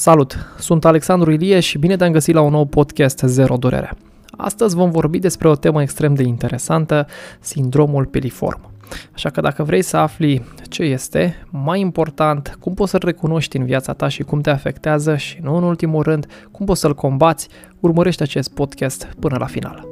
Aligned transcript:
Salut! 0.00 0.36
Sunt 0.58 0.84
Alexandru 0.84 1.30
Ilie 1.30 1.60
și 1.60 1.78
bine 1.78 1.96
te-am 1.96 2.12
găsit 2.12 2.34
la 2.34 2.40
un 2.40 2.50
nou 2.50 2.64
podcast 2.64 3.18
Zero 3.24 3.56
Durere. 3.56 3.92
Astăzi 4.30 4.74
vom 4.74 4.90
vorbi 4.90 5.18
despre 5.18 5.48
o 5.48 5.54
temă 5.54 5.82
extrem 5.82 6.14
de 6.14 6.22
interesantă, 6.22 7.06
sindromul 7.40 8.06
piliform. 8.06 8.70
Așa 9.14 9.30
că 9.30 9.40
dacă 9.40 9.62
vrei 9.62 9.82
să 9.82 9.96
afli 9.96 10.44
ce 10.68 10.82
este, 10.82 11.46
mai 11.50 11.80
important, 11.80 12.56
cum 12.60 12.74
poți 12.74 12.90
să-l 12.90 13.02
recunoști 13.04 13.56
în 13.56 13.64
viața 13.64 13.92
ta 13.92 14.08
și 14.08 14.22
cum 14.22 14.40
te 14.40 14.50
afectează 14.50 15.16
și, 15.16 15.38
nu 15.42 15.56
în 15.56 15.62
ultimul 15.62 16.02
rând, 16.02 16.26
cum 16.50 16.66
poți 16.66 16.80
să-l 16.80 16.94
combați, 16.94 17.48
urmărește 17.80 18.22
acest 18.22 18.54
podcast 18.54 19.08
până 19.18 19.36
la 19.38 19.46
final. 19.46 19.89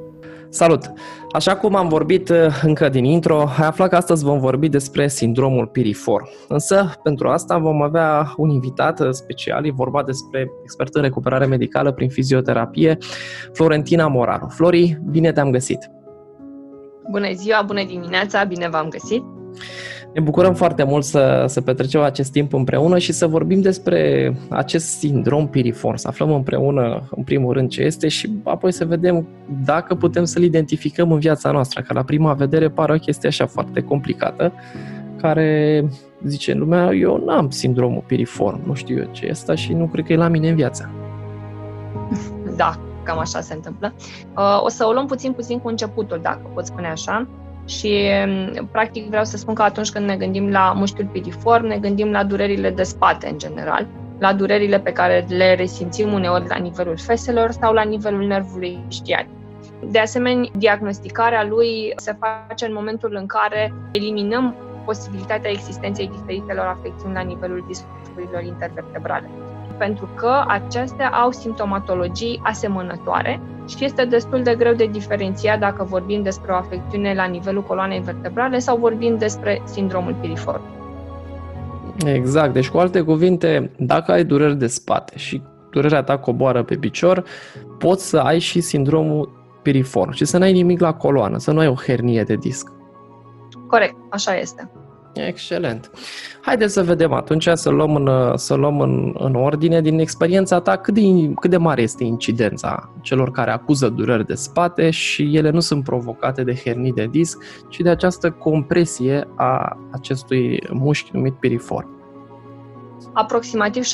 Salut! 0.50 0.92
Așa 1.32 1.56
cum 1.56 1.74
am 1.74 1.88
vorbit 1.88 2.28
uh, 2.28 2.60
încă 2.62 2.88
din 2.88 3.04
intro, 3.04 3.38
ai 3.38 3.66
aflat 3.66 3.88
că 3.88 3.96
astăzi 3.96 4.24
vom 4.24 4.38
vorbi 4.38 4.68
despre 4.68 5.08
sindromul 5.08 5.66
piriform. 5.66 6.28
Însă, 6.48 6.92
pentru 7.02 7.28
asta 7.28 7.58
vom 7.58 7.82
avea 7.82 8.32
un 8.36 8.50
invitat 8.50 9.00
uh, 9.00 9.08
special, 9.10 9.66
e 9.66 9.70
vorba 9.70 10.02
despre 10.02 10.50
expert 10.62 10.94
în 10.94 11.02
recuperare 11.02 11.46
medicală 11.46 11.92
prin 11.92 12.08
fizioterapie, 12.08 12.98
Florentina 13.52 14.06
Moranu. 14.06 14.48
Flori, 14.48 15.00
bine 15.10 15.32
te-am 15.32 15.50
găsit! 15.50 15.90
Bună 17.10 17.32
ziua, 17.32 17.62
bună 17.66 17.84
dimineața, 17.84 18.44
bine 18.44 18.68
v-am 18.68 18.88
găsit! 18.88 19.37
Ne 20.14 20.20
bucurăm 20.20 20.54
foarte 20.54 20.82
mult 20.82 21.04
să, 21.04 21.44
să 21.48 21.60
petrecem 21.60 22.00
acest 22.00 22.32
timp 22.32 22.52
împreună 22.52 22.98
și 22.98 23.12
să 23.12 23.26
vorbim 23.26 23.60
despre 23.60 24.32
acest 24.48 24.98
sindrom 24.98 25.48
piriform, 25.48 25.96
să 25.96 26.08
aflăm 26.08 26.32
împreună, 26.32 27.08
în 27.10 27.22
primul 27.22 27.52
rând, 27.52 27.70
ce 27.70 27.82
este 27.82 28.08
și 28.08 28.32
apoi 28.44 28.72
să 28.72 28.84
vedem 28.84 29.28
dacă 29.64 29.94
putem 29.94 30.24
să-l 30.24 30.42
identificăm 30.42 31.12
în 31.12 31.18
viața 31.18 31.50
noastră, 31.50 31.82
că 31.82 31.92
la 31.92 32.02
prima 32.02 32.32
vedere 32.32 32.68
pare 32.68 32.92
o 32.92 32.98
chestie 32.98 33.28
așa 33.28 33.46
foarte 33.46 33.80
complicată, 33.80 34.52
care 35.20 35.84
zice 36.24 36.54
lumea, 36.54 36.94
eu 36.94 37.24
n-am 37.24 37.50
sindromul 37.50 38.04
piriform, 38.06 38.60
nu 38.66 38.74
știu 38.74 38.98
eu 38.98 39.08
ce 39.10 39.26
e 39.26 39.30
asta 39.30 39.54
și 39.54 39.72
nu 39.72 39.86
cred 39.86 40.04
că 40.04 40.12
e 40.12 40.16
la 40.16 40.28
mine 40.28 40.48
în 40.48 40.54
viață. 40.54 40.90
Da, 42.56 42.78
cam 43.02 43.18
așa 43.18 43.40
se 43.40 43.54
întâmplă. 43.54 43.94
Uh, 44.36 44.62
o 44.62 44.68
să 44.68 44.86
o 44.86 44.92
luăm 44.92 45.06
puțin 45.06 45.32
puțin 45.32 45.58
cu 45.58 45.68
începutul, 45.68 46.18
dacă 46.22 46.40
pot 46.54 46.66
spune 46.66 46.86
așa. 46.86 47.26
Și, 47.68 48.10
mm, 48.26 48.68
practic, 48.72 49.08
vreau 49.08 49.24
să 49.24 49.36
spun 49.36 49.54
că 49.54 49.62
atunci 49.62 49.90
când 49.90 50.06
ne 50.06 50.16
gândim 50.16 50.50
la 50.50 50.72
mușchiul 50.76 51.08
piriform, 51.12 51.66
ne 51.66 51.78
gândim 51.78 52.10
la 52.10 52.24
durerile 52.24 52.70
de 52.70 52.82
spate, 52.82 53.28
în 53.28 53.38
general, 53.38 53.86
la 54.18 54.32
durerile 54.32 54.80
pe 54.80 54.92
care 54.92 55.26
le 55.28 55.54
resimțim 55.54 56.12
uneori 56.12 56.48
la 56.48 56.56
nivelul 56.56 56.96
feselor 56.96 57.50
sau 57.50 57.72
la 57.72 57.82
nivelul 57.82 58.26
nervului 58.26 58.78
știatic. 58.88 59.30
De 59.90 59.98
asemenea, 59.98 60.50
diagnosticarea 60.56 61.44
lui 61.44 61.92
se 61.96 62.16
face 62.20 62.66
în 62.66 62.72
momentul 62.72 63.14
în 63.14 63.26
care 63.26 63.74
eliminăm 63.92 64.54
posibilitatea 64.84 65.50
existenței 65.50 66.10
diferitelor 66.18 66.66
afecțiuni 66.66 67.14
la 67.14 67.20
nivelul 67.20 67.64
discurilor 67.66 68.42
intervertebrale 68.42 69.28
pentru 69.78 70.08
că 70.14 70.44
acestea 70.46 71.08
au 71.08 71.30
simptomatologii 71.30 72.40
asemănătoare 72.42 73.40
și 73.66 73.84
este 73.84 74.04
destul 74.04 74.42
de 74.42 74.54
greu 74.54 74.74
de 74.74 74.86
diferențiat 74.86 75.58
dacă 75.58 75.84
vorbim 75.84 76.22
despre 76.22 76.52
o 76.52 76.54
afecțiune 76.54 77.14
la 77.14 77.24
nivelul 77.24 77.62
coloanei 77.62 78.00
vertebrale 78.00 78.58
sau 78.58 78.76
vorbim 78.76 79.16
despre 79.16 79.62
sindromul 79.64 80.14
piriform. 80.20 80.62
Exact, 82.06 82.52
deci 82.52 82.68
cu 82.68 82.78
alte 82.78 83.00
cuvinte, 83.00 83.70
dacă 83.78 84.12
ai 84.12 84.24
dureri 84.24 84.56
de 84.56 84.66
spate 84.66 85.18
și 85.18 85.42
durerea 85.70 86.02
ta 86.02 86.18
coboară 86.18 86.62
pe 86.62 86.76
picior, 86.76 87.24
poți 87.78 88.08
să 88.08 88.18
ai 88.18 88.38
și 88.38 88.60
sindromul 88.60 89.36
piriform 89.62 90.10
și 90.10 90.24
să 90.24 90.38
n-ai 90.38 90.52
nimic 90.52 90.80
la 90.80 90.94
coloană, 90.94 91.38
să 91.38 91.52
nu 91.52 91.58
ai 91.58 91.66
o 91.66 91.74
hernie 91.74 92.22
de 92.22 92.34
disc. 92.34 92.72
Corect, 93.66 93.94
așa 94.10 94.36
este. 94.36 94.70
Excelent. 95.12 95.90
Haideți 96.40 96.72
să 96.72 96.82
vedem 96.82 97.12
atunci, 97.12 97.48
să 97.52 97.70
luăm 97.70 97.94
în, 97.94 98.36
să 98.36 98.54
luăm 98.54 98.80
în, 98.80 99.14
în 99.18 99.34
ordine 99.34 99.80
din 99.80 99.98
experiența 99.98 100.60
ta 100.60 100.76
cât 100.76 100.94
de, 100.94 101.32
cât 101.40 101.50
de 101.50 101.56
mare 101.56 101.82
este 101.82 102.04
incidența 102.04 102.92
celor 103.00 103.30
care 103.30 103.50
acuză 103.50 103.88
dureri 103.88 104.26
de 104.26 104.34
spate 104.34 104.90
și 104.90 105.36
ele 105.36 105.50
nu 105.50 105.60
sunt 105.60 105.84
provocate 105.84 106.44
de 106.44 106.54
hernii 106.54 106.92
de 106.92 107.06
disc, 107.10 107.42
ci 107.68 107.80
de 107.80 107.88
această 107.88 108.30
compresie 108.30 109.28
a 109.36 109.78
acestui 109.90 110.62
mușchi 110.72 111.10
numit 111.12 111.34
piriform. 111.34 111.96
Aproximativ 113.12 113.84
17% 113.84 113.86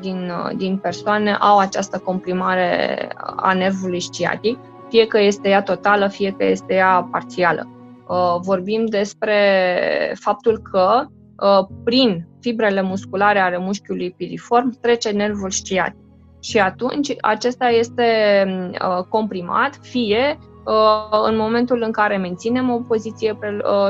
din, 0.00 0.32
din 0.56 0.76
persoane 0.76 1.32
au 1.40 1.58
această 1.58 1.98
comprimare 1.98 3.08
a 3.36 3.52
nervului 3.52 4.00
sciatic, 4.00 4.58
fie 4.88 5.06
că 5.06 5.20
este 5.20 5.48
ea 5.48 5.62
totală, 5.62 6.08
fie 6.08 6.34
că 6.38 6.44
este 6.44 6.74
ea 6.74 7.08
parțială. 7.10 7.81
Uh, 8.12 8.40
vorbim 8.40 8.86
despre 8.86 9.36
faptul 10.20 10.62
că 10.70 11.04
uh, 11.06 11.66
prin 11.84 12.26
fibrele 12.40 12.82
musculare 12.82 13.38
ale 13.38 13.58
mușchiului 13.58 14.10
piriform 14.10 14.80
trece 14.80 15.10
nervul 15.10 15.50
sciatic. 15.50 16.00
Și 16.40 16.58
atunci 16.58 17.14
acesta 17.20 17.68
este 17.68 18.04
uh, 18.72 19.04
comprimat, 19.08 19.78
fie 19.82 20.38
în 21.26 21.36
momentul 21.36 21.82
în 21.82 21.90
care 21.90 22.16
menținem 22.16 22.70
o 22.70 22.78
poziție 22.78 23.38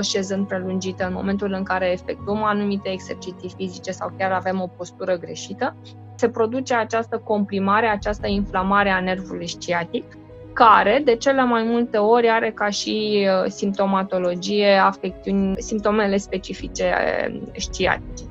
șezând 0.02 0.46
prelungită, 0.46 1.06
în 1.06 1.12
momentul 1.12 1.52
în 1.52 1.62
care 1.62 1.92
efectuăm 1.92 2.42
anumite 2.42 2.88
exerciții 2.88 3.54
fizice 3.56 3.90
sau 3.90 4.12
chiar 4.18 4.32
avem 4.32 4.60
o 4.60 4.66
postură 4.66 5.18
greșită, 5.18 5.76
se 6.14 6.28
produce 6.28 6.74
această 6.74 7.18
comprimare, 7.18 7.86
această 7.86 8.26
inflamare 8.26 8.90
a 8.90 9.00
nervului 9.00 9.48
sciatic, 9.48 10.04
care 10.52 11.02
de 11.04 11.16
cele 11.16 11.44
mai 11.44 11.62
multe 11.62 11.96
ori 11.96 12.28
are 12.28 12.50
ca 12.50 12.68
și 12.68 13.26
uh, 13.44 13.50
simptomatologie 13.50 14.74
afecțiuni, 14.84 15.54
simptomele 15.58 16.16
specifice 16.16 16.92
uh, 17.28 17.40
sciatice. 17.56 18.24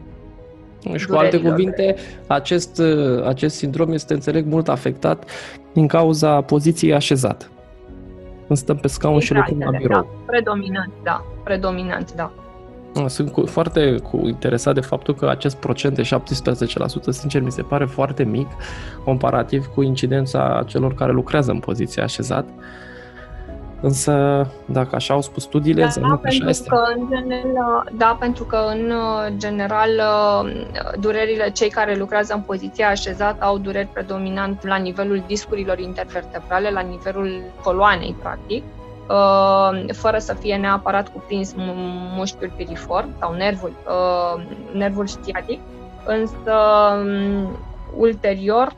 Și 0.95 1.07
cu 1.07 1.15
alte 1.15 1.39
cuvinte, 1.39 1.95
acest, 2.27 2.79
uh, 2.79 3.25
acest 3.25 3.55
sindrom 3.55 3.91
este, 3.91 4.13
înțeleg, 4.13 4.45
mult 4.45 4.67
afectat 4.67 5.29
din 5.73 5.87
cauza 5.87 6.41
poziției 6.41 6.93
așezate. 6.93 7.45
Când 8.47 8.59
stăm 8.59 8.77
pe 8.77 8.87
scaun 8.87 9.19
și 9.19 9.33
lucrăm 9.33 9.59
la 9.59 9.77
birou. 9.77 10.01
Da, 10.01 10.07
predominant, 10.25 10.91
da. 11.03 11.25
Predominant, 11.43 12.13
da. 12.13 12.31
Sunt 13.07 13.31
cu, 13.31 13.45
foarte 13.45 13.95
cu, 13.95 14.27
interesat 14.27 14.73
de 14.73 14.81
faptul 14.81 15.15
că 15.15 15.29
acest 15.29 15.55
procent 15.55 15.95
de 15.95 16.01
17%, 16.01 16.05
sincer, 17.09 17.41
mi 17.41 17.51
se 17.51 17.61
pare 17.61 17.85
foarte 17.85 18.23
mic 18.23 18.47
comparativ 19.03 19.65
cu 19.65 19.81
incidența 19.81 20.63
celor 20.67 20.93
care 20.93 21.11
lucrează 21.11 21.51
în 21.51 21.59
poziția 21.59 22.03
așezat. 22.03 22.45
Însă, 23.81 24.47
dacă 24.65 24.95
așa 24.95 25.13
au 25.13 25.21
spus 25.21 25.43
studiile, 25.43 25.79
da, 25.79 25.85
înseamnă 25.85 26.17
că 26.17 26.27
așa 26.27 26.49
este. 26.49 26.69
Că 26.69 26.83
în 26.95 27.07
general, 27.09 27.89
da, 27.97 28.17
pentru 28.19 28.43
că 28.43 28.57
în 28.69 28.93
general 29.37 29.89
durerile, 30.99 31.49
cei 31.49 31.69
care 31.69 31.95
lucrează 31.95 32.33
în 32.33 32.41
poziția 32.41 32.89
așezată 32.89 33.43
au 33.43 33.57
dureri 33.57 33.87
predominant 33.93 34.65
la 34.65 34.75
nivelul 34.75 35.23
discurilor 35.27 35.79
intervertebrale, 35.79 36.69
la 36.69 36.81
nivelul 36.81 37.41
coloanei, 37.63 38.15
practic 38.21 38.63
Uh, 38.63 38.80
fără 39.93 40.17
să 40.17 40.33
fie 40.33 40.55
neapărat 40.55 41.09
cuprins 41.09 41.53
mușchiul 42.15 42.53
piriform 42.55 43.19
sau 43.19 43.33
nervul, 43.33 43.73
uh, 43.87 44.43
nervul 44.73 45.07
știatic, 45.07 45.59
însă 46.05 46.53
um, 47.03 47.57
ulterior 47.97 48.75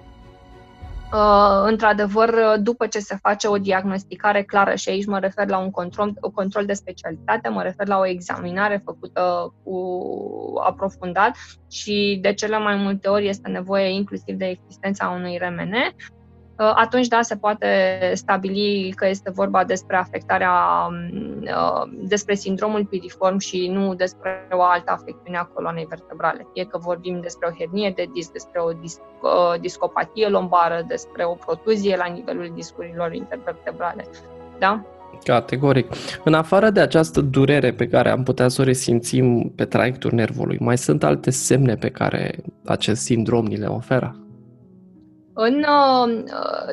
Uh, 1.13 1.63
într-adevăr, 1.65 2.57
după 2.59 2.87
ce 2.87 2.99
se 2.99 3.15
face 3.21 3.47
o 3.47 3.57
diagnosticare 3.57 4.43
clară, 4.43 4.75
și 4.75 4.89
aici 4.89 5.05
mă 5.05 5.19
refer 5.19 5.47
la 5.47 5.57
un 5.57 5.71
control, 5.71 6.13
un 6.21 6.31
control 6.31 6.65
de 6.65 6.73
specialitate, 6.73 7.49
mă 7.49 7.61
refer 7.61 7.87
la 7.87 7.97
o 7.97 8.05
examinare 8.05 8.81
făcută 8.85 9.53
cu 9.63 10.03
aprofundat 10.63 11.35
și 11.71 12.19
de 12.21 12.33
cele 12.33 12.57
mai 12.57 12.75
multe 12.75 13.07
ori 13.07 13.27
este 13.27 13.49
nevoie 13.49 13.89
inclusiv 13.89 14.35
de 14.35 14.45
existența 14.45 15.09
unui 15.09 15.37
RMN, 15.37 15.73
Uh, 15.73 16.22
atunci, 16.75 17.07
da, 17.07 17.21
se 17.21 17.35
poate 17.35 17.67
stabili 18.13 18.93
că 18.95 19.07
este 19.07 19.31
vorba 19.31 19.63
despre 19.63 19.95
afectarea, 19.95 20.51
um, 20.89 21.41
uh, 21.41 22.07
despre 22.07 22.35
sindromul 22.35 22.85
piriform 22.85 23.37
și 23.37 23.67
nu 23.67 23.95
despre 23.95 24.47
o 24.51 24.61
altă 24.61 24.91
afecțiune 24.91 25.37
a 25.37 25.43
coloanei 25.43 25.85
vertebrale. 25.89 26.47
Fie 26.53 26.65
că 26.65 26.77
vorbim 26.77 27.19
despre 27.21 27.47
o 27.51 27.55
hernie 27.57 27.93
de 27.95 28.05
disc, 28.13 28.31
despre 28.31 28.59
o 28.61 28.71
dis- 28.71 28.99
uh, 29.21 29.59
discopatie 29.59 30.27
lombară, 30.27 30.83
despre 30.87 31.25
o 31.25 31.33
protuzie 31.33 31.95
la 31.95 32.05
nivelul 32.05 32.51
discurilor 32.55 33.13
intervertebrale. 33.13 34.05
Da? 34.59 34.85
Categoric. 35.23 35.91
În 36.23 36.33
afară 36.33 36.69
de 36.69 36.79
această 36.79 37.21
durere 37.21 37.73
pe 37.73 37.87
care 37.87 38.09
am 38.09 38.23
putea 38.23 38.47
să 38.47 38.61
o 38.61 38.63
resimțim 38.63 39.53
pe 39.55 39.65
traiectul 39.65 40.11
nervului, 40.13 40.57
mai 40.59 40.77
sunt 40.77 41.03
alte 41.03 41.29
semne 41.29 41.75
pe 41.75 41.89
care 41.89 42.35
acest 42.65 43.01
sindrom 43.01 43.45
ni 43.45 43.57
le 43.57 43.65
oferă? 43.65 44.22
În, 45.33 45.65
uh, 45.67 46.23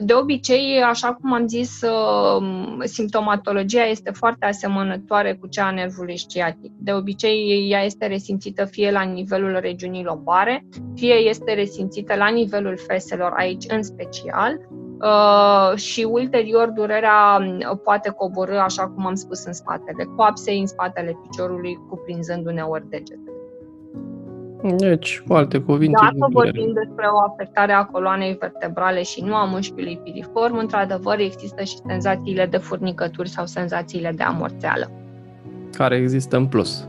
de 0.01 0.15
obicei, 0.15 0.83
așa 0.83 1.13
cum 1.13 1.33
am 1.33 1.47
zis, 1.47 1.81
uh, 1.83 2.45
simptomatologia 2.85 3.83
este 3.83 4.11
foarte 4.11 4.47
asemănătoare 4.47 5.35
cu 5.35 5.47
cea 5.47 5.67
a 5.67 5.71
nervului 5.71 6.19
sciatic. 6.19 6.73
De 6.79 6.93
obicei, 6.93 7.69
ea 7.71 7.83
este 7.83 8.07
resimțită 8.07 8.65
fie 8.65 8.91
la 8.91 9.03
nivelul 9.03 9.59
regiunii 9.61 10.05
lombare, 10.05 10.67
fie 10.95 11.15
este 11.15 11.55
resimțită 11.55 12.15
la 12.15 12.29
nivelul 12.29 12.79
feselor, 12.87 13.33
aici 13.37 13.65
în 13.69 13.83
special, 13.83 14.61
uh, 15.01 15.77
și 15.79 16.09
ulterior 16.11 16.69
durerea 16.69 17.39
poate 17.85 18.11
coborâ, 18.11 18.59
așa 18.59 18.89
cum 18.89 19.07
am 19.07 19.15
spus, 19.15 19.45
în 19.45 19.53
spatele 19.53 20.05
coapsei, 20.17 20.59
în 20.59 20.67
spatele 20.67 21.19
piciorului, 21.23 21.79
cuprinzând 21.89 22.47
uneori 22.47 22.89
degetele. 22.89 23.30
Deci, 24.77 25.23
cu 25.27 25.35
alte 25.35 25.59
cuvinte... 25.59 25.99
Dacă 26.03 26.29
vorbim 26.33 26.73
despre 26.73 27.07
o 27.13 27.31
afectare 27.31 27.73
a 27.73 27.85
coloanei 27.85 28.37
vertebrale 28.41 29.03
și 29.03 29.23
nu 29.25 29.35
a 29.35 29.45
mușchiului 29.45 30.01
piriform, 30.05 30.57
într-adevăr 30.57 31.19
există 31.19 31.63
și 31.63 31.77
senzațiile 31.87 32.47
de 32.47 32.57
furnicături 32.57 33.29
sau 33.29 33.47
senzațiile 33.47 34.13
de 34.17 34.23
amorțeală. 34.23 34.91
Care 35.77 35.97
există 35.97 36.37
în 36.37 36.47
plus. 36.47 36.89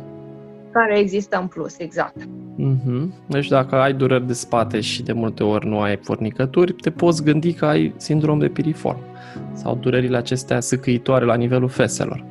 Care 0.72 1.00
există 1.00 1.40
în 1.40 1.48
plus, 1.48 1.80
exact. 1.80 2.16
Mm-hmm. 2.60 3.26
Deci 3.28 3.48
dacă 3.48 3.76
ai 3.76 3.94
dureri 3.94 4.28
de 4.28 4.34
spate 4.34 4.80
și 4.80 5.04
de 5.04 5.14
multe 5.14 5.44
ori 5.44 5.68
nu 5.68 5.80
ai 5.80 5.98
furnicături, 5.98 6.74
te 6.74 6.90
poți 6.90 7.24
gândi 7.24 7.54
că 7.54 7.66
ai 7.66 7.94
sindrom 7.98 8.40
de 8.40 8.48
piriform 8.48 9.00
sau 9.54 9.76
durerile 9.76 10.18
acestea 10.18 10.60
sâcâitoare 10.60 11.26
la 11.26 11.36
nivelul 11.36 11.70
feselor. 11.70 12.26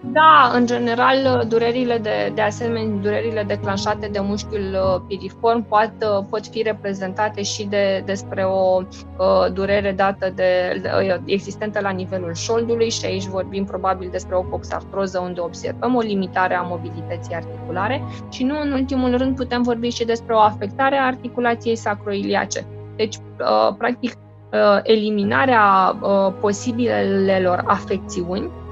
Da, 0.00 0.50
în 0.54 0.66
general, 0.66 1.44
durerile 1.48 1.98
de, 1.98 2.32
de 2.34 2.40
asemenea, 2.40 2.98
durerile 3.02 3.42
declanșate 3.42 4.08
de 4.12 4.20
mușchiul 4.20 4.60
uh, 4.72 5.00
piriform 5.06 5.68
pot, 5.68 5.92
uh, 6.00 6.24
pot 6.30 6.46
fi 6.46 6.62
reprezentate 6.62 7.42
și 7.42 7.64
de, 7.64 8.02
despre 8.04 8.44
o 8.44 8.82
uh, 9.18 9.52
durere 9.52 9.92
dată 9.92 10.32
de, 10.34 10.78
de, 10.82 10.90
uh, 11.14 11.20
existentă 11.24 11.80
la 11.80 11.90
nivelul 11.90 12.34
șoldului 12.34 12.90
și 12.90 13.04
aici 13.04 13.24
vorbim 13.24 13.64
probabil 13.64 14.08
despre 14.10 14.36
o 14.36 14.42
coxartroză 14.42 15.18
unde 15.18 15.40
observăm 15.40 15.94
o 15.94 16.00
limitare 16.00 16.54
a 16.54 16.62
mobilității 16.62 17.34
articulare 17.34 18.04
și 18.30 18.44
nu 18.44 18.60
în 18.60 18.72
ultimul 18.72 19.16
rând 19.16 19.36
putem 19.36 19.62
vorbi 19.62 19.88
și 19.88 20.04
despre 20.04 20.34
o 20.34 20.38
afectare 20.38 20.96
a 20.96 21.06
articulației 21.06 21.76
sacroiliace. 21.76 22.66
Deci, 22.96 23.16
uh, 23.16 23.74
practic, 23.78 24.12
uh, 24.52 24.80
eliminarea 24.82 25.96
uh, 26.02 26.32
posibilelor 26.40 27.62
afecțiuni 27.66 28.42
Uh, 28.42 28.67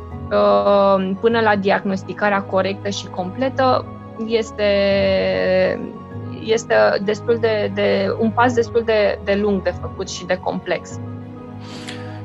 până 1.20 1.40
la 1.40 1.56
diagnosticarea 1.56 2.42
corectă 2.42 2.88
și 2.88 3.06
completă 3.06 3.84
este, 4.26 4.64
este 6.44 6.74
destul 7.04 7.36
de, 7.40 7.70
de 7.74 8.16
un 8.18 8.30
pas 8.30 8.54
destul 8.54 8.82
de, 8.84 9.18
de 9.24 9.38
lung 9.42 9.62
de 9.62 9.74
făcut 9.80 10.08
și 10.08 10.26
de 10.26 10.36
complex. 10.36 11.00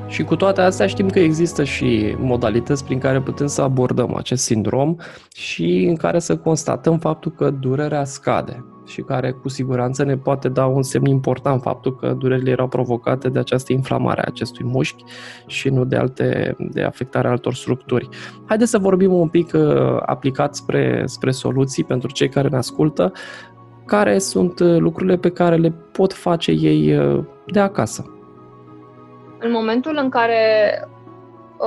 Și 0.06 0.24
cu 0.24 0.36
toate 0.36 0.60
astea 0.60 0.86
știm 0.86 1.08
că 1.08 1.18
există 1.18 1.64
și 1.64 2.16
modalități 2.18 2.84
prin 2.84 2.98
care 2.98 3.20
putem 3.20 3.46
să 3.46 3.62
abordăm 3.62 4.16
acest 4.16 4.44
sindrom 4.44 4.96
și 5.34 5.84
în 5.88 5.96
care 5.96 6.18
să 6.18 6.36
constatăm 6.36 6.98
faptul 6.98 7.32
că 7.36 7.50
durerea 7.50 8.04
scade 8.04 8.64
și 8.86 9.02
care 9.02 9.30
cu 9.30 9.48
siguranță 9.48 10.04
ne 10.04 10.16
poate 10.16 10.48
da 10.48 10.66
un 10.66 10.82
semn 10.82 11.06
important 11.06 11.62
faptul 11.62 11.96
că 11.96 12.12
durerile 12.18 12.50
erau 12.50 12.68
provocate 12.68 13.28
de 13.28 13.38
această 13.38 13.72
inflamare 13.72 14.20
a 14.20 14.24
acestui 14.26 14.64
mușchi 14.64 15.04
și 15.46 15.68
nu 15.68 15.84
de 15.84 15.96
alte 15.96 16.56
de 16.58 16.82
afectarea 16.82 17.30
altor 17.30 17.54
structuri. 17.54 18.08
Haideți 18.46 18.70
să 18.70 18.78
vorbim 18.78 19.12
un 19.12 19.28
pic 19.28 19.52
uh, 19.54 19.96
aplicat 20.06 20.54
spre, 20.54 21.02
spre 21.06 21.30
soluții 21.30 21.84
pentru 21.84 22.12
cei 22.12 22.28
care 22.28 22.48
ne 22.48 22.56
ascultă, 22.56 23.12
care 23.86 24.18
sunt 24.18 24.60
uh, 24.60 24.78
lucrurile 24.78 25.16
pe 25.16 25.30
care 25.30 25.56
le 25.56 25.72
pot 25.92 26.12
face 26.12 26.50
ei 26.50 26.96
uh, 26.98 27.24
de 27.46 27.60
acasă. 27.60 28.16
În 29.38 29.50
momentul 29.50 29.98
în 30.02 30.08
care 30.08 30.38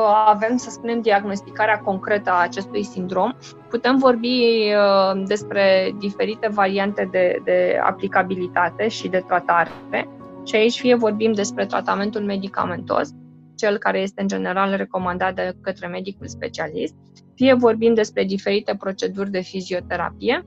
avem, 0.03 0.57
să 0.57 0.69
spunem, 0.69 1.01
diagnosticarea 1.01 1.79
concretă 1.79 2.29
a 2.29 2.41
acestui 2.41 2.83
sindrom, 2.83 3.33
putem 3.69 3.97
vorbi 3.97 4.71
uh, 4.73 5.23
despre 5.27 5.95
diferite 5.99 6.47
variante 6.47 7.07
de, 7.11 7.41
de 7.43 7.79
aplicabilitate 7.83 8.87
și 8.87 9.07
de 9.07 9.23
tratare. 9.27 9.69
Și 10.45 10.55
aici 10.55 10.79
fie 10.79 10.95
vorbim 10.95 11.31
despre 11.31 11.65
tratamentul 11.65 12.21
medicamentos, 12.21 13.09
cel 13.55 13.77
care 13.77 13.99
este 13.99 14.21
în 14.21 14.27
general 14.27 14.75
recomandat 14.75 15.35
de 15.35 15.55
către 15.61 15.87
medicul 15.87 16.27
specialist, 16.27 16.95
fie 17.35 17.53
vorbim 17.53 17.93
despre 17.93 18.23
diferite 18.23 18.75
proceduri 18.79 19.31
de 19.31 19.39
fizioterapie, 19.39 20.45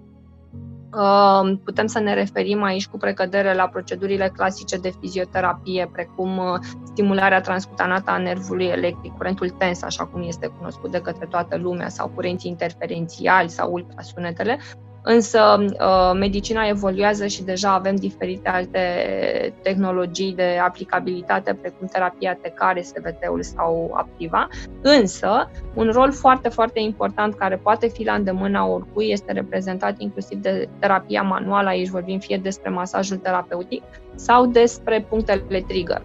Putem 1.65 1.87
să 1.87 1.99
ne 1.99 2.15
referim 2.15 2.63
aici 2.63 2.87
cu 2.87 2.97
precădere 2.97 3.55
la 3.55 3.69
procedurile 3.69 4.33
clasice 4.37 4.77
de 4.77 4.93
fizioterapie, 5.01 5.91
precum 5.93 6.37
uh, 6.37 6.59
stimularea 6.85 7.41
transcutanată 7.41 8.11
a 8.11 8.19
nervului 8.19 8.67
electric, 8.67 9.13
curentul 9.13 9.49
tens, 9.51 9.83
așa 9.83 10.05
cum 10.05 10.23
este 10.23 10.47
cunoscut 10.47 10.91
de 10.91 11.01
către 11.01 11.27
toată 11.27 11.57
lumea, 11.57 11.89
sau 11.89 12.09
curenții 12.09 12.51
interferențiali 12.51 13.49
sau 13.49 13.73
ultrasunetele, 13.73 14.59
Însă 15.03 15.57
uh, 15.61 16.19
medicina 16.19 16.67
evoluează 16.67 17.27
și 17.27 17.43
deja 17.43 17.73
avem 17.75 17.97
diferite 17.97 18.49
alte 18.49 18.81
tehnologii 19.63 20.35
de 20.35 20.59
aplicabilitate, 20.63 21.55
precum 21.55 21.87
terapia 21.87 22.39
tecare, 22.43 22.83
SVT-ul 22.83 23.43
sau 23.43 23.91
Aptiva. 23.95 24.49
Însă, 24.83 25.51
un 25.75 25.91
rol 25.93 26.13
foarte, 26.13 26.49
foarte 26.49 26.81
important 26.81 27.35
care 27.35 27.57
poate 27.57 27.89
fi 27.89 28.05
la 28.05 28.13
îndemâna 28.13 28.67
oricui 28.67 29.11
este 29.11 29.33
reprezentat 29.33 29.95
inclusiv 29.99 30.39
de 30.39 30.69
terapia 30.79 31.23
manuală, 31.23 31.69
aici 31.69 31.89
vorbim 31.89 32.19
fie 32.19 32.41
despre 32.43 32.71
masajul 32.71 33.17
terapeutic 33.17 33.83
sau 34.15 34.47
despre 34.47 35.07
punctele 35.09 35.65
trigger. 35.69 36.03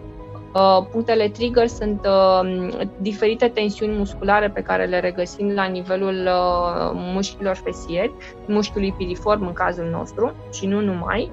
Uh, 0.54 0.86
punctele 0.90 1.28
trigger 1.28 1.66
sunt 1.66 2.06
uh, 2.06 2.68
diferite 2.98 3.48
tensiuni 3.48 3.96
musculare 3.96 4.50
pe 4.50 4.60
care 4.60 4.84
le 4.84 5.00
regăsim 5.00 5.50
la 5.54 5.64
nivelul 5.64 6.26
uh, 6.26 6.90
mușchilor 6.94 7.54
fesieri, 7.54 8.12
mușchiului 8.46 8.92
piriform 8.92 9.46
în 9.46 9.52
cazul 9.52 9.88
nostru 9.90 10.32
și 10.52 10.66
nu 10.66 10.80
numai, 10.80 11.30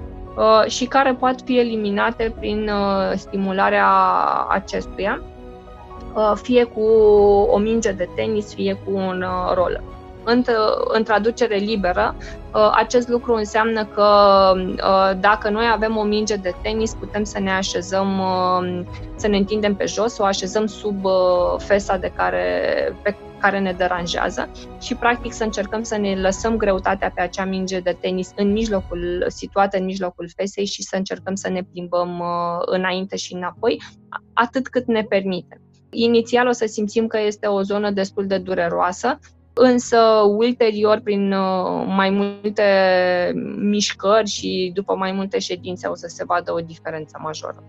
și 0.66 0.86
care 0.86 1.14
pot 1.14 1.34
fi 1.44 1.58
eliminate 1.58 2.34
prin 2.38 2.70
stimularea 3.14 3.86
acestuia, 4.48 5.22
fie 6.34 6.64
cu 6.64 6.80
o 7.50 7.58
minge 7.58 7.92
de 7.92 8.08
tenis, 8.14 8.54
fie 8.54 8.72
cu 8.84 8.90
un 8.94 9.24
roller 9.54 9.82
în, 10.24 10.44
în 10.92 11.02
traducere 11.04 11.56
liberă, 11.56 12.14
uh, 12.54 12.70
acest 12.74 13.08
lucru 13.08 13.34
înseamnă 13.34 13.84
că 13.84 14.06
uh, 14.56 15.20
dacă 15.20 15.50
noi 15.50 15.70
avem 15.72 15.96
o 15.96 16.02
minge 16.02 16.36
de 16.36 16.54
tenis, 16.62 16.94
putem 16.94 17.24
să 17.24 17.38
ne 17.40 17.50
așezăm, 17.50 18.18
uh, 18.18 18.84
să 19.16 19.28
ne 19.28 19.36
întindem 19.36 19.74
pe 19.74 19.86
jos, 19.86 20.18
o 20.18 20.24
așezăm 20.24 20.66
sub 20.66 21.06
fesa 21.58 21.96
de 21.96 22.12
care, 22.16 22.52
pe 23.02 23.16
care 23.38 23.58
ne 23.58 23.72
deranjează 23.72 24.50
și 24.80 24.94
practic 24.94 25.32
să 25.32 25.44
încercăm 25.44 25.82
să 25.82 25.96
ne 25.96 26.14
lăsăm 26.14 26.56
greutatea 26.56 27.12
pe 27.14 27.20
acea 27.20 27.44
minge 27.44 27.80
de 27.80 27.96
tenis 28.00 28.30
în 28.36 28.52
mijlocul, 28.52 29.24
situată 29.28 29.78
în 29.78 29.84
mijlocul 29.84 30.30
fesei 30.36 30.66
și 30.66 30.82
să 30.82 30.96
încercăm 30.96 31.34
să 31.34 31.48
ne 31.48 31.62
plimbăm 31.62 32.22
înainte 32.66 33.16
și 33.16 33.34
înapoi, 33.34 33.82
atât 34.32 34.68
cât 34.68 34.86
ne 34.86 35.02
permite. 35.02 35.60
Inițial 35.90 36.46
o 36.46 36.52
să 36.52 36.66
simțim 36.66 37.06
că 37.06 37.18
este 37.20 37.46
o 37.46 37.62
zonă 37.62 37.90
destul 37.90 38.26
de 38.26 38.38
dureroasă, 38.38 39.18
Însă, 39.54 39.98
ulterior, 40.36 41.00
prin 41.04 41.32
uh, 41.32 41.84
mai 41.86 42.10
multe 42.10 42.62
mișcări 43.56 44.28
și 44.28 44.70
după 44.74 44.94
mai 44.96 45.12
multe 45.12 45.38
ședințe, 45.38 45.86
o 45.86 45.94
să 45.94 46.06
se 46.08 46.24
vadă 46.24 46.52
o 46.52 46.58
diferență 46.58 47.18
majoră. 47.22 47.62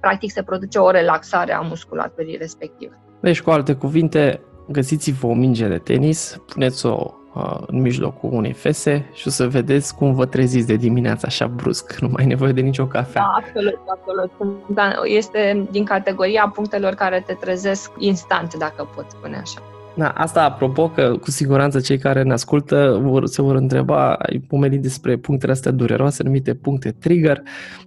Practic, 0.00 0.30
se 0.30 0.42
produce 0.42 0.78
o 0.78 0.90
relaxare 0.90 1.52
a 1.52 1.60
musculaturii 1.60 2.36
respective. 2.36 2.98
Deci, 3.20 3.42
cu 3.42 3.50
alte 3.50 3.72
cuvinte, 3.72 4.40
găsiți-vă 4.68 5.26
o 5.26 5.34
minge 5.34 5.68
de 5.68 5.78
tenis, 5.78 6.42
puneți-o 6.46 7.14
uh, 7.34 7.58
în 7.66 7.80
mijlocul 7.80 8.32
unei 8.32 8.52
fese 8.52 9.10
și 9.12 9.26
o 9.26 9.30
să 9.30 9.48
vedeți 9.48 9.94
cum 9.94 10.14
vă 10.14 10.26
treziți 10.26 10.66
de 10.66 10.76
dimineață 10.76 11.26
așa 11.26 11.46
brusc, 11.46 11.98
nu 12.00 12.08
mai 12.08 12.22
ai 12.22 12.28
nevoie 12.28 12.52
de 12.52 12.60
nicio 12.60 12.86
cafea. 12.86 13.22
Da, 13.22 13.44
absolut, 13.46 13.80
absolut. 13.86 14.30
Da, 14.68 14.92
este 15.04 15.68
din 15.70 15.84
categoria 15.84 16.50
punctelor 16.54 16.94
care 16.94 17.22
te 17.26 17.32
trezesc 17.32 17.92
instant, 17.98 18.54
dacă 18.54 18.88
pot 18.94 19.04
spune 19.08 19.36
așa. 19.36 19.60
Da, 19.98 20.08
asta 20.08 20.44
apropo 20.44 20.88
că 20.88 21.16
cu 21.20 21.30
siguranță 21.30 21.80
cei 21.80 21.98
care 21.98 22.22
ne 22.22 22.32
ascultă 22.32 22.98
vor, 23.02 23.26
se 23.26 23.42
vor 23.42 23.54
întreba, 23.54 24.12
ai 24.14 24.38
pomenit 24.48 24.82
despre 24.82 25.16
punctele 25.16 25.52
astea 25.52 25.70
dureroase 25.70 26.22
numite 26.22 26.54
puncte 26.54 26.90
trigger, 26.98 27.42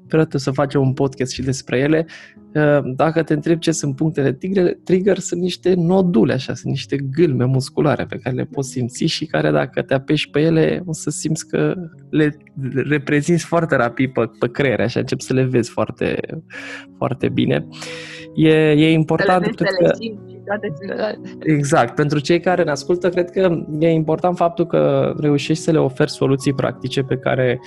trebuie 0.07 0.27
să 0.35 0.51
facem 0.51 0.81
un 0.81 0.93
podcast 0.93 1.31
și 1.31 1.41
despre 1.41 1.77
ele. 1.77 2.05
Uh, 2.53 2.79
dacă 2.95 3.23
te 3.23 3.33
întreb 3.33 3.59
ce 3.59 3.71
sunt 3.71 3.95
punctele 3.95 4.31
trigger, 4.31 4.77
trigger 4.83 5.17
sunt 5.17 5.41
niște 5.41 5.73
nodule, 5.73 6.33
așa, 6.33 6.53
sunt 6.53 6.71
niște 6.71 6.97
gâlme 6.97 7.45
musculare 7.45 8.05
pe 8.05 8.17
care 8.17 8.35
le 8.35 8.45
poți 8.45 8.69
simți 8.69 9.03
și 9.03 9.25
care 9.25 9.51
dacă 9.51 9.81
te 9.81 9.93
apeși 9.93 10.29
pe 10.29 10.39
ele 10.39 10.83
o 10.85 10.93
să 10.93 11.09
simți 11.09 11.47
că 11.47 11.75
le 12.09 12.37
reprezinți 12.87 13.45
foarte 13.45 13.75
rapid 13.75 14.11
pe, 14.11 14.29
pe 14.39 14.47
creier, 14.49 14.79
așa 14.79 14.99
încep 14.99 15.19
să 15.19 15.33
le 15.33 15.43
vezi 15.43 15.69
foarte, 15.69 16.19
foarte 16.97 17.29
bine. 17.29 17.67
E, 18.35 18.53
e 18.71 18.91
important, 18.91 19.43
să 19.43 19.63
le 19.63 19.69
vezi, 19.79 19.91
că... 19.91 19.97
simți 19.99 20.31
toate 20.51 20.73
celelalte. 20.81 21.29
Exact. 21.39 21.95
Pentru 21.95 22.19
cei 22.19 22.39
care 22.39 22.63
ne 22.63 22.71
ascultă, 22.71 23.09
cred 23.09 23.29
că 23.29 23.63
e 23.79 23.89
important 23.89 24.35
faptul 24.37 24.67
că 24.67 25.13
reușești 25.17 25.63
să 25.63 25.71
le 25.71 25.79
oferi 25.79 26.11
soluții 26.11 26.53
practice 26.53 27.01
pe 27.03 27.17
care 27.17 27.59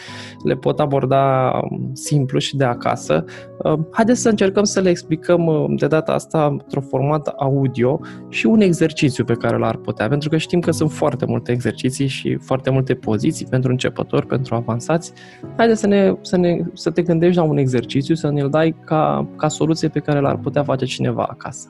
le 0.45 0.55
pot 0.55 0.81
aborda 0.81 1.51
um, 1.71 1.91
simplu 1.93 2.39
și 2.39 2.57
de 2.57 2.65
acasă. 2.65 3.25
Um, 3.59 3.89
haideți 3.91 4.21
să 4.21 4.29
încercăm 4.29 4.65
să 4.65 4.81
le 4.81 4.91
explicăm 4.91 5.47
um, 5.47 5.75
de 5.75 5.87
data 5.87 6.13
asta 6.13 6.47
într-o 6.47 6.81
format 6.81 7.27
audio 7.27 8.01
și 8.29 8.47
un 8.47 8.61
exercițiu 8.61 9.25
pe 9.25 9.35
care 9.35 9.57
l-ar 9.57 9.77
putea, 9.77 10.09
pentru 10.09 10.29
că 10.29 10.37
știm 10.37 10.61
că 10.61 10.71
sunt 10.71 10.93
foarte 10.93 11.27
multe 11.27 11.53
exerciții 11.53 12.07
și 12.07 12.37
foarte 12.37 12.71
multe 12.71 12.95
poziții 12.95 13.47
pentru 13.47 13.71
începători, 13.71 14.27
pentru 14.27 14.55
avansați. 14.55 15.13
Haideți 15.57 15.81
să, 15.81 15.87
ne, 15.87 16.15
să, 16.21 16.37
ne, 16.37 16.57
să 16.73 16.91
te 16.91 17.03
gândești 17.03 17.37
la 17.37 17.43
un 17.43 17.57
exercițiu, 17.57 18.15
să 18.15 18.31
ne-l 18.31 18.51
dai 18.51 18.77
ca, 18.85 19.29
ca 19.37 19.49
soluție 19.49 19.89
pe 19.89 19.99
care 19.99 20.21
l-ar 20.21 20.37
putea 20.37 20.63
face 20.63 20.85
cineva 20.85 21.23
acasă. 21.31 21.69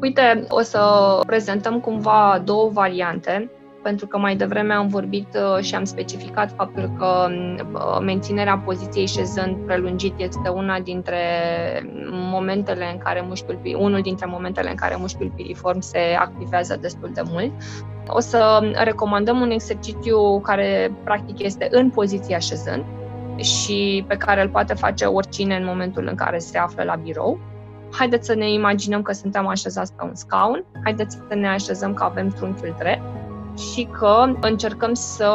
Uite, 0.00 0.44
o 0.48 0.60
să 0.60 0.80
prezentăm 1.26 1.80
cumva 1.80 2.42
două 2.44 2.68
variante. 2.72 3.50
pentru 3.82 4.06
că 4.06 4.18
mai 4.18 4.36
devreme 4.36 4.72
am 4.72 4.88
vorbit 4.88 5.28
uh, 5.34 5.64
și 5.64 5.74
am 5.74 5.84
specificat 5.84 6.52
faptul 6.56 6.90
că 6.98 7.28
uh, 7.28 7.98
menținerea 8.00 8.58
poziției 8.58 9.06
șezând 9.06 9.56
prelungit 9.66 10.14
este 10.16 10.48
una 10.48 10.80
dintre 10.80 11.20
momentele 12.10 12.90
în 12.92 12.98
care 12.98 13.24
mușchiul, 13.28 13.58
unul 13.76 14.00
dintre 14.00 14.26
momentele 14.26 14.70
în 14.70 14.74
care 14.74 14.96
mușchiul 14.98 15.32
piriform 15.34 15.80
se 15.80 15.98
activează 16.18 16.78
destul 16.80 17.10
de 17.14 17.22
mult. 17.30 17.52
O 18.08 18.20
să 18.20 18.70
recomandăm 18.74 19.40
un 19.40 19.50
exercițiu 19.50 20.40
care 20.40 20.92
practic 21.04 21.38
este 21.38 21.68
în 21.70 21.90
poziția 21.90 22.38
șezând 22.38 22.84
și 23.36 24.04
pe 24.08 24.16
care 24.16 24.42
îl 24.42 24.48
poate 24.48 24.74
face 24.74 25.04
oricine 25.04 25.56
în 25.56 25.64
momentul 25.64 26.06
în 26.08 26.14
care 26.14 26.38
se 26.38 26.58
află 26.58 26.82
la 26.82 26.94
birou 26.94 27.38
haideți 27.90 28.26
să 28.26 28.34
ne 28.34 28.52
imaginăm 28.52 29.02
că 29.02 29.12
suntem 29.12 29.46
așezați 29.46 29.92
pe 29.92 30.04
un 30.04 30.14
scaun, 30.14 30.64
haideți 30.84 31.18
să 31.28 31.34
ne 31.34 31.48
așezăm 31.48 31.94
că 31.94 32.02
avem 32.02 32.28
trunchiul 32.28 32.74
drept 32.78 33.02
și 33.58 33.88
că 33.98 34.32
încercăm 34.40 34.94
să 34.94 35.30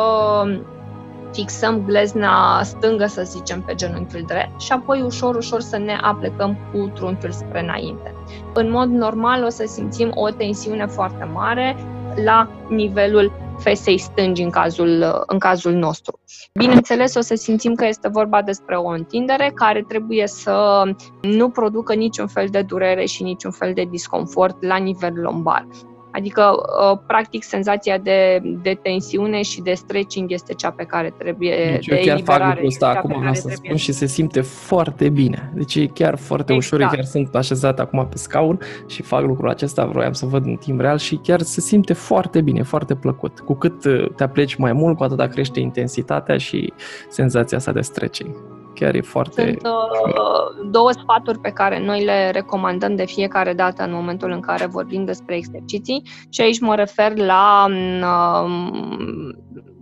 fixăm 1.33 1.83
glezna 1.85 2.63
stângă, 2.63 3.05
să 3.05 3.21
zicem, 3.23 3.61
pe 3.61 3.75
genunchiul 3.75 4.23
drept 4.25 4.61
și 4.61 4.71
apoi 4.71 5.01
ușor, 5.01 5.35
ușor 5.35 5.59
să 5.59 5.77
ne 5.77 5.97
aplecăm 6.01 6.57
cu 6.71 6.91
trunchiul 6.93 7.31
spre 7.31 7.61
înainte. 7.61 8.13
În 8.53 8.71
mod 8.71 8.89
normal 8.89 9.43
o 9.43 9.49
să 9.49 9.63
simțim 9.67 10.11
o 10.15 10.29
tensiune 10.29 10.85
foarte 10.85 11.23
mare 11.33 11.75
la 12.23 12.49
nivelul 12.69 13.31
fesei 13.61 13.97
stângi 13.97 14.41
în 14.41 14.49
cazul, 14.49 15.23
în 15.27 15.39
cazul 15.39 15.73
nostru. 15.73 16.19
Bineînțeles, 16.53 17.15
o 17.15 17.21
să 17.21 17.35
simțim 17.35 17.75
că 17.75 17.85
este 17.85 18.07
vorba 18.07 18.41
despre 18.41 18.75
o 18.75 18.87
întindere 18.87 19.51
care 19.55 19.83
trebuie 19.87 20.27
să 20.27 20.83
nu 21.21 21.49
producă 21.49 21.93
niciun 21.93 22.27
fel 22.27 22.47
de 22.47 22.61
durere 22.61 23.05
și 23.05 23.23
niciun 23.23 23.51
fel 23.51 23.73
de 23.73 23.83
disconfort 23.89 24.63
la 24.63 24.77
nivel 24.77 25.13
lombar. 25.15 25.67
Adică, 26.11 26.51
uh, 26.91 26.99
practic, 27.07 27.43
senzația 27.43 27.97
de, 27.97 28.41
de 28.61 28.79
tensiune 28.81 29.41
și 29.41 29.61
de 29.61 29.73
stretching 29.73 30.31
este 30.31 30.53
cea 30.53 30.71
pe 30.71 30.83
care 30.83 31.13
trebuie 31.17 31.69
deci 31.71 31.87
eu 31.87 31.97
chiar 31.97 32.21
fac 32.21 32.45
lucrul 32.45 32.65
ăsta 32.65 32.87
acum, 32.87 33.19
vreau 33.19 33.33
să 33.33 33.49
spun, 33.53 33.75
și 33.75 33.91
se 33.91 34.05
simte 34.05 34.41
foarte 34.41 35.09
bine. 35.09 35.51
Deci 35.55 35.75
e 35.75 35.85
chiar 35.85 36.17
foarte 36.17 36.53
exact. 36.53 36.73
ușor, 36.73 36.93
chiar 36.95 37.03
sunt 37.03 37.35
așezat 37.35 37.79
acum 37.79 38.07
pe 38.09 38.17
scaun 38.17 38.59
și 38.87 39.01
fac 39.01 39.21
lucrul 39.21 39.49
acesta, 39.49 39.85
vroiam 39.85 40.13
să 40.13 40.25
văd 40.25 40.45
în 40.45 40.55
timp 40.55 40.79
real 40.79 40.97
și 40.97 41.15
chiar 41.15 41.41
se 41.41 41.61
simte 41.61 41.93
foarte 41.93 42.41
bine, 42.41 42.63
foarte 42.63 42.95
plăcut. 42.95 43.39
Cu 43.39 43.53
cât 43.53 43.85
uh, 43.85 44.09
te 44.15 44.23
apleci 44.23 44.55
mai 44.55 44.73
mult, 44.73 44.97
cu 44.97 45.03
atât 45.03 45.31
crește 45.31 45.59
intensitatea 45.59 46.37
și 46.37 46.73
senzația 47.09 47.57
asta 47.57 47.71
de 47.71 47.81
stretching. 47.81 48.60
Chiar 48.73 48.95
e 48.95 49.01
foarte... 49.01 49.41
Sunt 49.41 49.61
uh, 49.63 50.69
două 50.71 50.91
sfaturi 50.91 51.39
pe 51.39 51.49
care 51.49 51.79
noi 51.79 52.03
le 52.03 52.29
recomandăm 52.29 52.95
de 52.95 53.05
fiecare 53.05 53.53
dată 53.53 53.83
în 53.83 53.93
momentul 53.93 54.31
în 54.31 54.39
care 54.39 54.65
vorbim 54.65 55.05
despre 55.05 55.35
exerciții 55.35 56.01
și 56.29 56.41
aici 56.41 56.59
mă 56.59 56.75
refer 56.75 57.17
la 57.17 57.65
uh, 57.69 58.51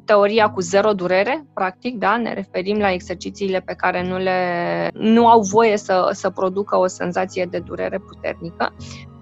teoria 0.09 0.49
cu 0.49 0.61
zero 0.61 0.93
durere, 0.93 1.45
practic, 1.53 1.97
da? 1.97 2.17
Ne 2.17 2.33
referim 2.33 2.77
la 2.77 2.91
exercițiile 2.91 3.59
pe 3.59 3.73
care 3.73 4.07
nu, 4.07 4.17
le, 4.17 4.41
nu 4.93 5.27
au 5.27 5.41
voie 5.41 5.77
să, 5.77 6.09
să 6.11 6.29
producă 6.29 6.77
o 6.77 6.87
senzație 6.87 7.47
de 7.49 7.59
durere 7.59 7.97
puternică. 7.97 8.73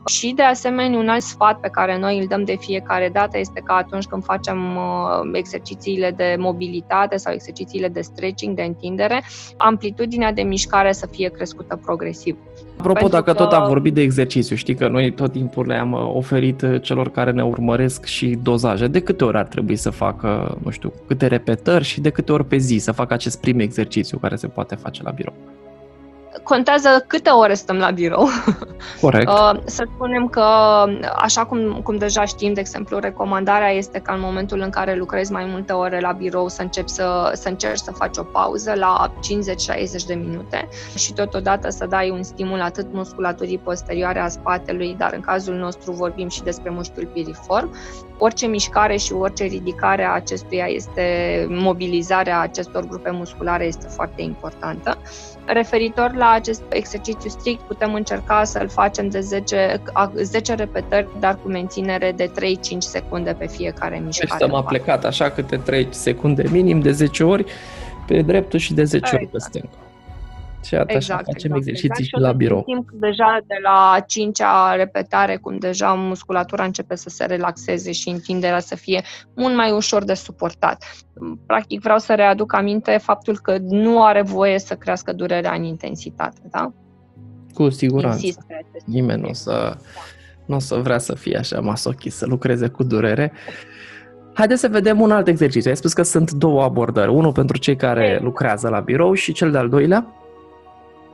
Și, 0.06 0.34
de 0.36 0.44
asemenea, 0.44 1.00
un 1.00 1.10
alt 1.10 1.22
sfat 1.22 1.60
pe 1.60 1.68
care 1.68 2.00
noi 2.00 2.20
îl 2.20 2.26
dăm 2.28 2.44
de 2.44 2.56
fiecare 2.60 3.10
dată 3.14 3.38
este 3.38 3.62
că 3.66 3.74
atunci 3.74 4.06
când 4.06 4.24
facem 4.24 4.76
uh, 4.76 5.30
exercițiile 5.32 6.12
de 6.12 6.36
mobilitate 6.40 7.18
sau 7.18 7.34
exercițiile 7.34 7.88
de 7.88 8.02
stretching, 8.02 8.56
de 8.56 8.62
întindere, 8.62 9.24
amplitudinea 9.58 10.32
de 10.34 10.42
mișcare 10.42 10.92
să 10.92 11.08
fie 11.12 11.30
crescută 11.30 11.80
progresiv. 11.86 12.38
Apropo, 12.78 13.00
Pentru 13.00 13.18
dacă 13.18 13.32
că... 13.32 13.44
tot 13.44 13.54
am 13.54 13.68
vorbit 13.68 13.94
de 13.94 14.02
exercițiu, 14.02 14.56
știi 14.56 14.76
că 14.76 14.88
noi 14.88 15.14
tot 15.14 15.32
timpul 15.32 15.66
le-am 15.68 15.92
uh, 15.92 16.12
oferit 16.14 16.62
uh, 16.62 16.82
celor 16.82 17.10
care 17.10 17.32
ne 17.32 17.44
urmăresc 17.44 18.06
și 18.06 18.38
dozaje. 18.44 18.88
De 18.88 19.02
câte 19.02 19.24
ori 19.24 19.38
ar 19.38 19.46
trebui 19.46 19.76
să 19.76 19.90
facă, 19.90 20.58
nu 20.64 20.72
știu, 20.72 20.94
câte 21.08 21.28
repetări 21.28 21.84
și 21.84 22.02
de 22.02 22.10
câte 22.10 22.32
ori 22.32 22.46
pe 22.46 22.58
zi 22.58 22.78
să 22.78 22.92
facă 22.92 23.14
acest 23.14 23.42
prim 23.42 23.60
exercițiu 23.60 24.18
care 24.18 24.36
se 24.36 24.48
poate 24.48 24.76
face 24.76 25.04
la 25.04 25.12
birou? 25.12 25.34
Contează 26.48 27.04
câte 27.08 27.30
ore 27.30 27.54
stăm 27.54 27.78
la 27.78 27.92
birou. 27.92 28.28
Corect. 29.02 29.28
Uh, 29.28 29.60
să 29.66 29.88
spunem 29.94 30.28
că, 30.28 30.46
așa 31.16 31.46
cum, 31.46 31.82
cum 31.84 31.98
deja 31.98 32.26
știm, 32.26 32.54
de 32.54 32.60
exemplu, 32.60 33.00
recomandarea 33.00 33.70
este 33.70 34.00
ca 34.00 34.14
în 34.14 34.20
momentul 34.20 34.60
în 34.60 34.70
care 34.70 34.96
lucrezi 34.96 35.32
mai 35.32 35.46
multe 35.46 35.74
ore 35.74 36.00
la 36.00 36.12
birou 36.12 36.48
să 36.48 36.62
începi 36.62 36.90
să, 36.90 37.32
să 37.34 37.50
încerci 37.50 37.78
să 37.80 37.92
faci 37.92 38.18
o 38.18 38.24
pauză 38.24 38.74
la 38.76 39.14
50-60 40.02 40.06
de 40.08 40.14
minute 40.14 40.68
și 40.96 41.14
totodată 41.14 41.70
să 41.70 41.86
dai 41.86 42.10
un 42.10 42.24
stimul 42.24 42.62
atât 42.62 42.94
musculaturii 42.94 43.58
posterioare 43.58 44.20
a 44.20 44.28
spatelui, 44.28 44.96
dar 44.98 45.14
în 45.14 45.22
cazul 45.22 45.56
nostru 45.56 45.92
vorbim 45.92 46.30
și 46.30 46.44
despre 46.44 46.70
mușchiul 46.70 47.10
piriform. 47.14 47.76
Orice 48.18 48.46
mișcare 48.46 48.98
și 48.98 49.14
orice 49.14 49.44
ridicare 49.44 50.04
a 50.04 50.14
acestuia 50.14 50.66
este, 50.66 51.46
mobilizarea 51.50 52.40
acestor 52.40 52.88
grupe 52.88 53.10
musculare 53.10 53.66
este 53.66 53.88
foarte 53.88 54.22
importantă. 54.22 54.98
Referitor 55.46 56.14
la 56.16 56.30
acest 56.38 56.62
exercițiu 56.70 57.30
strict, 57.30 57.62
putem 57.62 57.94
încerca 57.94 58.44
să-l 58.44 58.68
facem 58.68 59.10
de 59.10 59.20
10, 59.20 59.82
10 60.16 60.54
repetări, 60.54 61.08
dar 61.20 61.38
cu 61.44 61.48
menținere 61.50 62.14
de 62.16 62.32
3-5 62.32 62.78
secunde 62.78 63.36
pe 63.38 63.48
fiecare 63.48 64.02
mișcare. 64.06 64.28
Deci 64.30 64.48
stăm 64.48 64.54
aplecat 64.54 65.06
așa 65.06 65.30
câte 65.30 65.58
3 65.58 65.88
secunde 65.90 66.44
minim 66.52 66.80
de 66.80 66.92
10 66.92 67.24
ori 67.24 67.46
pe 68.08 68.22
dreptul 68.22 68.60
și 68.60 68.74
de 68.74 68.84
10 68.84 68.98
exact. 68.98 69.24
ori 69.24 69.32
pe 69.32 69.38
stânga. 69.40 69.87
Și 70.64 70.76
atât 70.76 70.96
exact, 70.96 71.20
așa 71.20 71.32
facem 71.32 71.52
exact, 71.52 71.58
exerciții 71.58 71.90
exact. 71.90 72.08
și 72.08 72.20
la 72.20 72.32
birou. 72.32 72.64
Timp 72.64 72.90
deja 72.92 73.40
de 73.48 73.56
la 73.64 74.04
cincea 74.08 74.76
repetare, 74.76 75.36
cum 75.36 75.58
deja 75.58 75.94
musculatura 75.94 76.64
începe 76.64 76.96
să 76.96 77.10
se 77.10 77.26
relaxeze 77.26 77.92
și 77.92 78.10
întinderea 78.10 78.60
să 78.60 78.76
fie 78.76 79.02
mult 79.36 79.56
mai 79.56 79.72
ușor 79.72 80.04
de 80.04 80.14
suportat. 80.14 81.06
Practic 81.46 81.82
vreau 81.82 81.98
să 81.98 82.14
readuc 82.14 82.54
aminte 82.54 82.98
faptul 82.98 83.40
că 83.40 83.58
nu 83.62 84.04
are 84.04 84.22
voie 84.22 84.60
să 84.60 84.76
crească 84.76 85.14
durerea 85.14 85.54
în 85.54 85.64
intensitate, 85.64 86.42
da? 86.52 86.74
Cu 87.54 87.70
siguranță. 87.70 88.28
Nimeni 88.86 89.22
nu 89.22 89.28
o 89.28 89.34
să, 89.34 89.78
nu 90.46 90.56
o 90.56 90.60
să 90.60 90.76
vrea 90.76 90.98
să 90.98 91.16
fie 91.16 91.38
așa 91.38 91.60
masochist, 91.60 92.18
să 92.18 92.26
lucreze 92.26 92.68
cu 92.68 92.84
durere. 92.84 93.32
Haideți 94.34 94.62
să 94.62 94.68
vedem 94.68 95.02
un 95.02 95.12
alt 95.12 95.28
exercițiu. 95.28 95.70
Ai 95.70 95.78
spus 95.78 95.94
că 95.94 96.02
sunt 96.02 96.32
două 96.32 96.64
abordări. 96.64 97.12
Unul 97.12 97.32
pentru 97.32 97.58
cei 97.58 97.76
care 97.76 98.20
lucrează 98.22 98.70
la 98.70 98.80
birou 98.80 99.14
și 99.14 99.32
cel 99.32 99.52
de-al 99.52 99.70
doilea? 99.70 100.08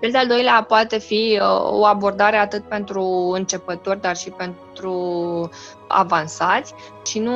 Cel 0.03 0.12
de-al 0.12 0.27
doilea 0.27 0.65
poate 0.67 1.00
fi 1.00 1.39
uh, 1.41 1.72
o 1.72 1.86
abordare 1.86 2.36
atât 2.36 2.63
pentru 2.63 3.31
începători, 3.33 4.01
dar 4.01 4.15
și 4.15 4.29
pentru 4.29 5.50
avansați 5.88 6.74
și 7.05 7.19
nu 7.19 7.31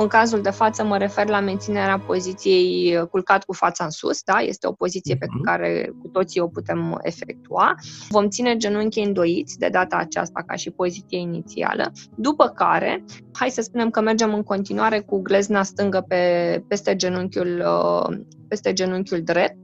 în 0.00 0.06
cazul 0.06 0.40
de 0.40 0.50
față 0.50 0.84
mă 0.84 0.98
refer 0.98 1.28
la 1.28 1.40
menținerea 1.40 1.98
poziției 1.98 2.98
culcat 3.10 3.44
cu 3.44 3.52
fața 3.52 3.84
în 3.84 3.90
sus, 3.90 4.22
da? 4.22 4.38
este 4.38 4.66
o 4.66 4.72
poziție 4.72 5.16
pe 5.16 5.26
mhm. 5.28 5.42
care 5.42 5.92
cu 6.02 6.08
toții 6.08 6.40
o 6.40 6.46
putem 6.46 6.98
efectua. 7.02 7.74
Vom 8.08 8.28
ține 8.28 8.56
genunchii 8.56 9.04
îndoiți 9.04 9.58
de 9.58 9.68
data 9.68 9.96
aceasta 9.96 10.42
ca 10.46 10.54
și 10.54 10.70
poziție 10.70 11.18
inițială, 11.18 11.92
după 12.14 12.48
care, 12.48 13.04
hai 13.32 13.50
să 13.50 13.60
spunem 13.62 13.90
că 13.90 14.00
mergem 14.00 14.34
în 14.34 14.42
continuare 14.42 15.00
cu 15.00 15.20
glezna 15.22 15.62
stângă 15.62 16.04
pe, 16.08 16.62
peste, 16.68 16.96
genunchiul, 16.96 17.64
uh, 17.66 18.18
peste 18.48 18.72
genunchiul 18.72 19.22
drept 19.22 19.56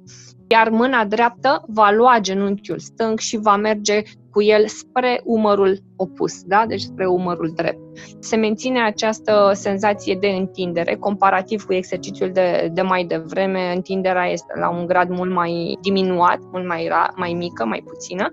iar 0.52 0.68
mâna 0.68 1.04
dreaptă 1.04 1.64
va 1.66 1.90
lua 1.90 2.18
genunchiul 2.20 2.78
stâng 2.78 3.18
și 3.18 3.36
va 3.36 3.56
merge 3.56 4.02
cu 4.30 4.42
el 4.42 4.66
spre 4.66 5.20
umărul 5.24 5.78
opus, 5.96 6.42
da? 6.42 6.64
deci 6.68 6.80
spre 6.80 7.06
umărul 7.06 7.52
drept. 7.56 7.78
Se 8.18 8.36
menține 8.36 8.82
această 8.82 9.50
senzație 9.54 10.16
de 10.20 10.26
întindere, 10.26 10.94
comparativ 10.94 11.64
cu 11.64 11.72
exercițiul 11.72 12.30
de, 12.32 12.70
de 12.72 12.82
mai 12.82 13.04
devreme, 13.04 13.72
întinderea 13.74 14.26
este 14.26 14.52
la 14.58 14.70
un 14.70 14.86
grad 14.86 15.08
mult 15.08 15.32
mai 15.32 15.78
diminuat, 15.82 16.38
mult 16.52 16.66
mai, 16.66 16.86
ra, 16.88 17.08
mai 17.16 17.32
mică, 17.32 17.64
mai 17.64 17.82
puțină, 17.86 18.32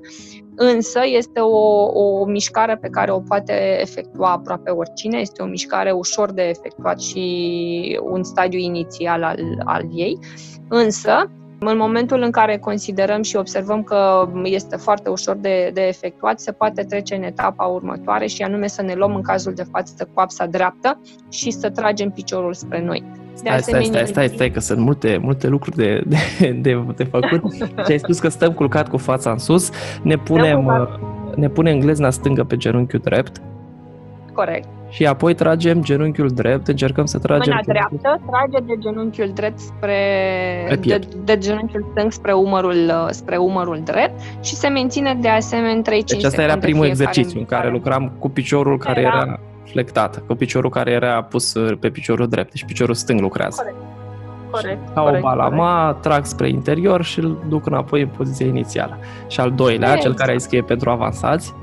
însă 0.56 1.00
este 1.06 1.40
o, 1.40 1.86
o 2.02 2.26
mișcare 2.26 2.78
pe 2.78 2.90
care 2.90 3.12
o 3.12 3.20
poate 3.20 3.82
efectua 3.82 4.32
aproape 4.32 4.70
oricine, 4.70 5.18
este 5.20 5.42
o 5.42 5.46
mișcare 5.46 5.92
ușor 5.92 6.32
de 6.32 6.42
efectuat 6.42 7.00
și 7.00 8.00
un 8.04 8.24
stadiu 8.24 8.60
inițial 8.60 9.24
al, 9.24 9.40
al 9.66 9.84
ei, 9.94 10.20
însă 10.70 11.32
în 11.60 11.78
momentul 11.78 12.22
în 12.22 12.32
care 12.32 12.58
considerăm 12.58 13.22
și 13.22 13.36
observăm 13.36 13.84
că 13.84 14.30
este 14.44 14.76
foarte 14.76 15.10
ușor 15.10 15.36
de, 15.36 15.72
de 15.74 15.82
efectuat, 15.82 16.40
se 16.40 16.52
poate 16.52 16.84
trece 16.84 17.16
în 17.16 17.24
etapa 17.24 17.66
următoare 17.66 18.26
și 18.26 18.42
anume 18.42 18.68
să 18.68 18.82
ne 18.82 18.94
luăm 18.94 19.16
în 19.16 19.22
cazul 19.22 19.54
de 19.54 19.64
față 19.72 20.10
coapsa 20.14 20.46
dreaptă 20.46 21.02
și 21.30 21.52
să 21.52 21.70
tragem 21.70 22.10
piciorul 22.10 22.54
spre 22.54 22.84
noi. 22.84 23.04
De 23.44 23.50
stai, 23.58 23.62
stai, 23.62 23.84
stai, 23.84 24.08
stai, 24.08 24.28
stai, 24.28 24.52
că 24.52 24.60
sunt 24.60 24.80
multe, 24.80 25.18
multe 25.22 25.48
lucruri 25.48 25.76
de, 25.76 26.04
de, 26.08 26.50
de, 26.62 26.84
de 26.96 27.04
făcut. 27.04 27.54
Și 27.86 27.92
ai 27.92 28.00
spus 28.00 28.20
că 28.20 28.28
stăm 28.28 28.54
culcat 28.54 28.90
cu 28.90 28.98
fața 28.98 29.32
în 29.32 29.38
sus, 29.38 29.70
ne 30.04 30.18
punem, 30.18 30.90
ne 31.36 31.50
punem 31.50 31.80
glezna 31.80 32.10
stângă 32.10 32.44
pe 32.44 32.58
genunchiul 32.58 33.02
drept. 33.04 33.42
Corect 34.34 34.68
și 34.90 35.06
apoi 35.06 35.34
tragem 35.34 35.84
genunchiul 35.84 36.30
drept, 36.30 36.68
încercăm 36.68 37.06
să 37.06 37.18
tragem... 37.18 37.54
Mâna 37.54 37.62
dreaptă 37.66 38.22
trage 38.30 38.66
de 38.66 38.74
genunchiul 38.80 39.32
drept 39.34 39.60
spre... 39.60 39.98
De, 40.82 41.00
de 41.24 41.38
genunchiul 41.38 41.86
stâng 41.92 42.12
spre 42.12 42.34
umărul, 42.34 43.08
spre 43.10 43.38
umărul 43.38 43.82
drept 43.84 44.22
și 44.42 44.56
se 44.56 44.68
menține 44.68 45.18
de 45.22 45.28
asemenea 45.28 45.82
3-5 45.82 46.06
Deci 46.06 46.24
asta 46.24 46.42
era 46.42 46.58
primul 46.58 46.86
exercițiu 46.86 47.40
în 47.40 47.46
care 47.46 47.70
lucram 47.70 48.12
cu 48.20 48.30
piciorul 48.30 48.74
era, 48.74 48.84
care 48.84 49.02
era 49.02 49.40
flectată, 49.66 50.24
cu 50.28 50.36
piciorul 50.36 50.70
care 50.70 50.92
era 50.92 51.24
pus 51.24 51.56
pe 51.80 51.90
piciorul 51.90 52.28
drept, 52.28 52.52
deci 52.52 52.66
piciorul 52.66 52.94
stâng 52.96 53.20
lucrează. 53.20 53.62
Corect. 53.62 53.78
Corect, 54.52 54.94
Ca 54.94 55.02
corect, 55.02 55.24
o 55.24 55.28
balama, 55.28 55.84
corect. 55.84 56.02
trag 56.02 56.26
spre 56.26 56.50
interior 56.50 57.04
și 57.04 57.20
îl 57.20 57.38
duc 57.50 57.66
înapoi 57.66 58.02
în 58.02 58.08
poziția 58.18 58.46
inițială. 58.46 58.98
Și 59.28 59.40
al 59.40 59.52
doilea, 59.52 59.88
Exact. 59.88 60.02
cel 60.02 60.14
care 60.14 60.32
ai 60.32 60.40
scrie 60.40 60.62
pentru 60.62 60.90
avansați, 60.90 61.54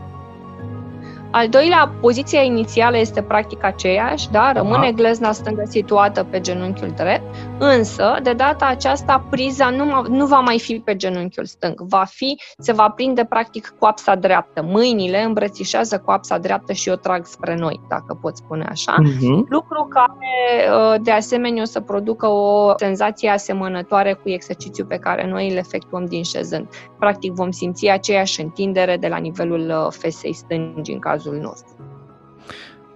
Al 1.36 1.48
doilea, 1.48 1.94
poziția 2.00 2.42
inițială 2.42 2.98
este 2.98 3.22
practic 3.22 3.64
aceeași, 3.64 4.30
da? 4.30 4.52
Rămâne 4.52 4.76
Aha. 4.76 4.90
glezna 4.90 5.32
stângă 5.32 5.62
situată 5.68 6.24
pe 6.24 6.40
genunchiul 6.40 6.92
drept, 6.96 7.34
însă, 7.58 8.18
de 8.22 8.32
data 8.32 8.66
aceasta, 8.66 9.26
priza 9.30 9.70
nu, 9.70 9.84
ma- 9.84 10.08
nu 10.08 10.26
va 10.26 10.38
mai 10.38 10.58
fi 10.58 10.82
pe 10.84 10.96
genunchiul 10.96 11.44
stâng. 11.44 11.80
Va 11.80 12.04
fi, 12.08 12.40
se 12.58 12.72
va 12.72 12.88
prinde 12.88 13.24
practic 13.24 13.74
coapsa 13.78 14.14
dreaptă. 14.14 14.62
Mâinile 14.62 15.22
îmbrățișează 15.22 15.98
coapsa 15.98 16.38
dreaptă 16.38 16.72
și 16.72 16.88
o 16.88 16.94
trag 16.94 17.26
spre 17.26 17.54
noi, 17.54 17.80
dacă 17.88 18.18
pot 18.20 18.36
spune 18.36 18.66
așa. 18.70 18.94
Mhm. 18.98 19.46
Lucru 19.48 19.88
care, 19.90 20.70
uh, 20.76 21.00
de 21.02 21.10
asemenea, 21.10 21.62
o 21.62 21.66
să 21.66 21.80
producă 21.80 22.26
o 22.26 22.72
senzație 22.76 23.28
asemănătoare 23.28 24.12
cu 24.12 24.28
exercițiul 24.28 24.86
pe 24.86 24.96
care 24.96 25.26
noi 25.26 25.50
îl 25.50 25.56
efectuăm 25.56 26.04
din 26.04 26.22
șezând. 26.22 26.68
Practic, 26.98 27.32
vom 27.32 27.50
simți 27.50 27.88
aceeași 27.88 28.40
întindere 28.40 28.96
de 28.96 29.08
la 29.08 29.16
nivelul 29.16 29.84
uh, 29.86 29.92
fesei 29.92 30.32
stângi 30.32 30.92
în 30.92 30.98
cazul 30.98 31.24
nostru. 31.34 31.74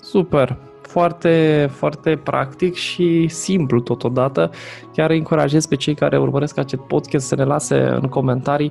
Super! 0.00 0.56
Foarte, 0.80 1.68
foarte 1.72 2.16
practic 2.16 2.74
și 2.74 3.28
simplu 3.28 3.80
totodată. 3.80 4.50
Chiar 4.92 5.10
îi 5.10 5.18
încurajez 5.18 5.66
pe 5.66 5.76
cei 5.76 5.94
care 5.94 6.18
urmăresc 6.18 6.58
acest 6.58 6.82
podcast 6.82 7.26
să 7.26 7.34
ne 7.34 7.44
lase 7.44 7.76
în 7.76 8.08
comentarii 8.08 8.70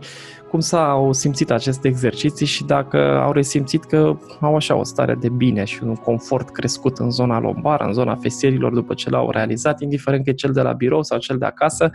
cum 0.49 0.59
s-au 0.59 1.13
simțit 1.13 1.51
aceste 1.51 1.87
exerciții 1.87 2.45
și 2.45 2.63
dacă 2.63 2.97
au 2.97 3.31
resimțit 3.31 3.83
că 3.83 4.17
au 4.39 4.55
așa 4.55 4.75
o 4.75 4.83
stare 4.83 5.15
de 5.15 5.29
bine 5.29 5.63
și 5.63 5.83
un 5.83 5.95
confort 5.95 6.49
crescut 6.49 6.97
în 6.97 7.11
zona 7.11 7.39
lombară, 7.39 7.83
în 7.83 7.93
zona 7.93 8.15
fesierilor 8.15 8.73
după 8.73 8.93
ce 8.93 9.09
l-au 9.09 9.29
realizat, 9.31 9.81
indiferent 9.81 10.23
că 10.23 10.29
e 10.29 10.33
cel 10.33 10.51
de 10.51 10.61
la 10.61 10.71
birou 10.71 11.03
sau 11.03 11.17
cel 11.17 11.37
de 11.37 11.45
acasă. 11.45 11.91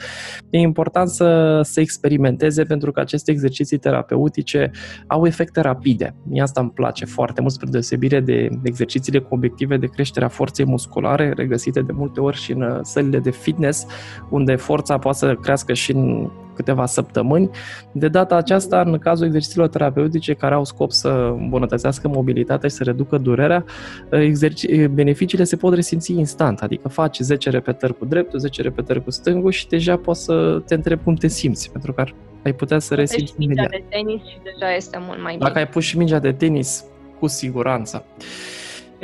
E 0.51 0.59
important 0.59 1.09
să 1.09 1.61
se 1.63 1.81
experimenteze 1.81 2.63
pentru 2.63 2.93
că 2.93 3.01
aceste 3.01 3.31
exerciții 3.31 3.79
terapeutice 3.79 4.71
au 5.07 5.27
efecte 5.27 5.61
rapide. 5.61 6.15
Mie 6.29 6.43
asta 6.43 6.61
îmi 6.61 6.71
place 6.71 7.05
foarte 7.05 7.41
mult, 7.41 7.53
spre 7.53 7.69
deosebire 7.71 8.21
de 8.21 8.49
exercițiile 8.63 9.19
cu 9.19 9.35
obiective 9.35 9.77
de 9.77 9.87
creștere 9.87 10.25
a 10.25 10.29
forței 10.29 10.65
musculare, 10.65 11.33
regăsite 11.37 11.81
de 11.81 11.93
multe 11.93 12.21
ori 12.21 12.37
și 12.37 12.53
în 12.53 12.63
uh, 12.63 12.79
sălile 12.83 13.19
de 13.19 13.31
fitness, 13.31 13.87
unde 14.31 14.57
forța 14.57 14.99
poate 14.99 15.19
să 15.19 15.35
crească 15.35 15.73
și 15.73 15.93
în 15.93 16.31
câteva 16.55 16.87
săptămâni. 16.87 17.51
De 17.93 18.09
data 18.09 18.37
aceasta, 18.37 18.81
în 18.81 18.99
cazul 18.99 19.27
exercițiilor 19.27 19.69
terapeutice 19.69 20.33
care 20.35 20.55
au 20.55 20.65
scop 20.65 20.91
să 20.93 21.09
îmbunătățească 21.39 22.09
mobilitatea 22.09 22.69
și 22.69 22.75
să 22.75 22.85
reducă 22.85 23.19
durerea, 23.19 23.65
exerci- 24.11 24.89
beneficiile 24.91 25.45
se 25.45 25.57
pot 25.57 25.75
resimți 25.75 26.13
instant, 26.13 26.61
adică 26.61 26.89
faci 26.89 27.19
10 27.19 27.51
repetări 27.51 27.99
cu 27.99 28.05
dreptul, 28.05 28.39
10 28.39 28.63
repetări 28.63 29.05
cu 29.05 29.11
stângul 29.11 29.51
și 29.51 29.69
deja 29.69 29.97
poți 29.97 30.25
să 30.25 30.63
te 30.67 30.75
întrebi 30.75 31.03
cum 31.03 31.15
te 31.15 31.27
simți, 31.29 31.71
pentru 31.71 31.93
că 31.93 32.05
ai 32.45 32.53
putea 32.53 32.79
să 32.79 32.95
Deci, 32.95 32.99
resimți 33.09 33.35
mingea 33.37 33.63
imediat. 33.63 33.81
de 33.81 33.97
tenis 33.97 34.21
și 34.29 34.39
deja 34.43 34.75
este 34.75 34.99
mult 35.07 35.23
mai 35.23 35.33
bine. 35.33 35.45
Dacă 35.47 35.59
ai 35.59 35.69
pus 35.69 35.85
și 35.85 35.97
mingea 35.99 36.19
de 36.19 36.33
tenis, 36.33 36.85
cu 37.19 37.27
siguranță. 37.27 38.05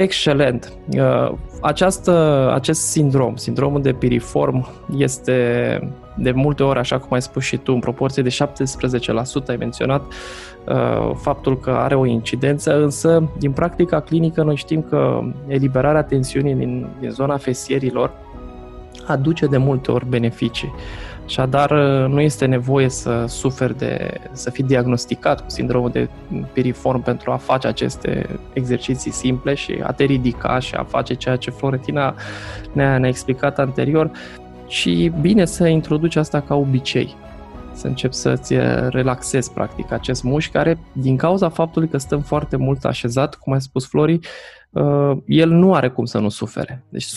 Excelent. 0.01 0.73
Uh, 0.97 1.33
Această, 1.61 2.51
acest 2.55 2.81
sindrom, 2.81 3.37
sindromul 3.37 3.83
de 3.83 3.93
piriform, 3.93 4.69
este 4.97 5.79
de 6.17 6.31
multe 6.31 6.63
ori, 6.63 6.79
așa 6.79 6.99
cum 6.99 7.09
ai 7.13 7.23
spus 7.23 7.43
și 7.43 7.57
tu, 7.57 7.73
în 7.73 7.79
proporție 7.79 8.23
de 8.23 8.37
17% 9.45 9.47
ai 9.47 9.57
menționat 9.57 10.03
uh, 10.67 11.11
faptul 11.15 11.59
că 11.59 11.71
are 11.71 11.95
o 11.95 12.07
incidență, 12.07 12.83
însă 12.83 13.31
din 13.39 13.53
practica 13.53 14.01
clinică 14.01 14.43
noi 14.43 14.57
știm 14.57 14.83
că 14.83 15.21
eliberarea 15.47 16.03
tensiunii 16.03 16.55
din, 16.55 16.87
din 17.01 17.11
zona 17.11 17.37
fesierilor 17.37 18.13
aduce 19.07 19.47
de 19.47 19.57
multe 19.57 19.91
ori 19.91 20.09
beneficii. 20.09 20.73
Așadar, 21.31 21.71
nu 22.09 22.21
este 22.21 22.47
nevoie 22.47 22.89
să 22.89 23.25
suferi 23.29 23.79
de, 23.79 24.21
să 24.33 24.51
fii 24.51 24.65
diagnosticat 24.65 25.41
cu 25.41 25.51
sindromul 25.51 25.91
de 25.91 26.09
piriform 26.53 27.03
pentru 27.03 27.31
a 27.31 27.37
face 27.37 27.67
aceste 27.67 28.41
exerciții 28.53 29.11
simple 29.11 29.55
și 29.55 29.81
a 29.83 29.93
te 29.93 30.05
ridica 30.05 30.59
și 30.59 30.75
a 30.75 30.85
face 30.85 31.15
ceea 31.15 31.37
ce 31.37 31.51
Florentina 31.51 32.15
ne-a, 32.73 32.99
ne-a 32.99 33.09
explicat 33.09 33.59
anterior 33.59 34.11
și 34.67 35.13
bine 35.21 35.45
să 35.45 35.67
introduci 35.67 36.17
asta 36.17 36.41
ca 36.41 36.55
obicei 36.55 37.17
să 37.73 37.87
începi 37.87 38.15
să-ți 38.15 38.55
relaxezi 38.89 39.53
practic 39.53 39.93
acest 39.93 40.23
mușchi 40.23 40.53
care, 40.53 40.79
din 40.93 41.17
cauza 41.17 41.49
faptului 41.49 41.89
că 41.89 41.99
stăm 41.99 42.21
foarte 42.21 42.57
mult 42.57 42.85
așezat, 42.85 43.35
cum 43.35 43.53
ai 43.53 43.61
spus 43.61 43.87
Flori, 43.87 44.19
el 45.27 45.49
nu 45.49 45.75
are 45.75 45.89
cum 45.89 46.05
să 46.05 46.19
nu 46.19 46.29
sufere. 46.29 46.85
Deci 46.89 47.05
100% 47.05 47.09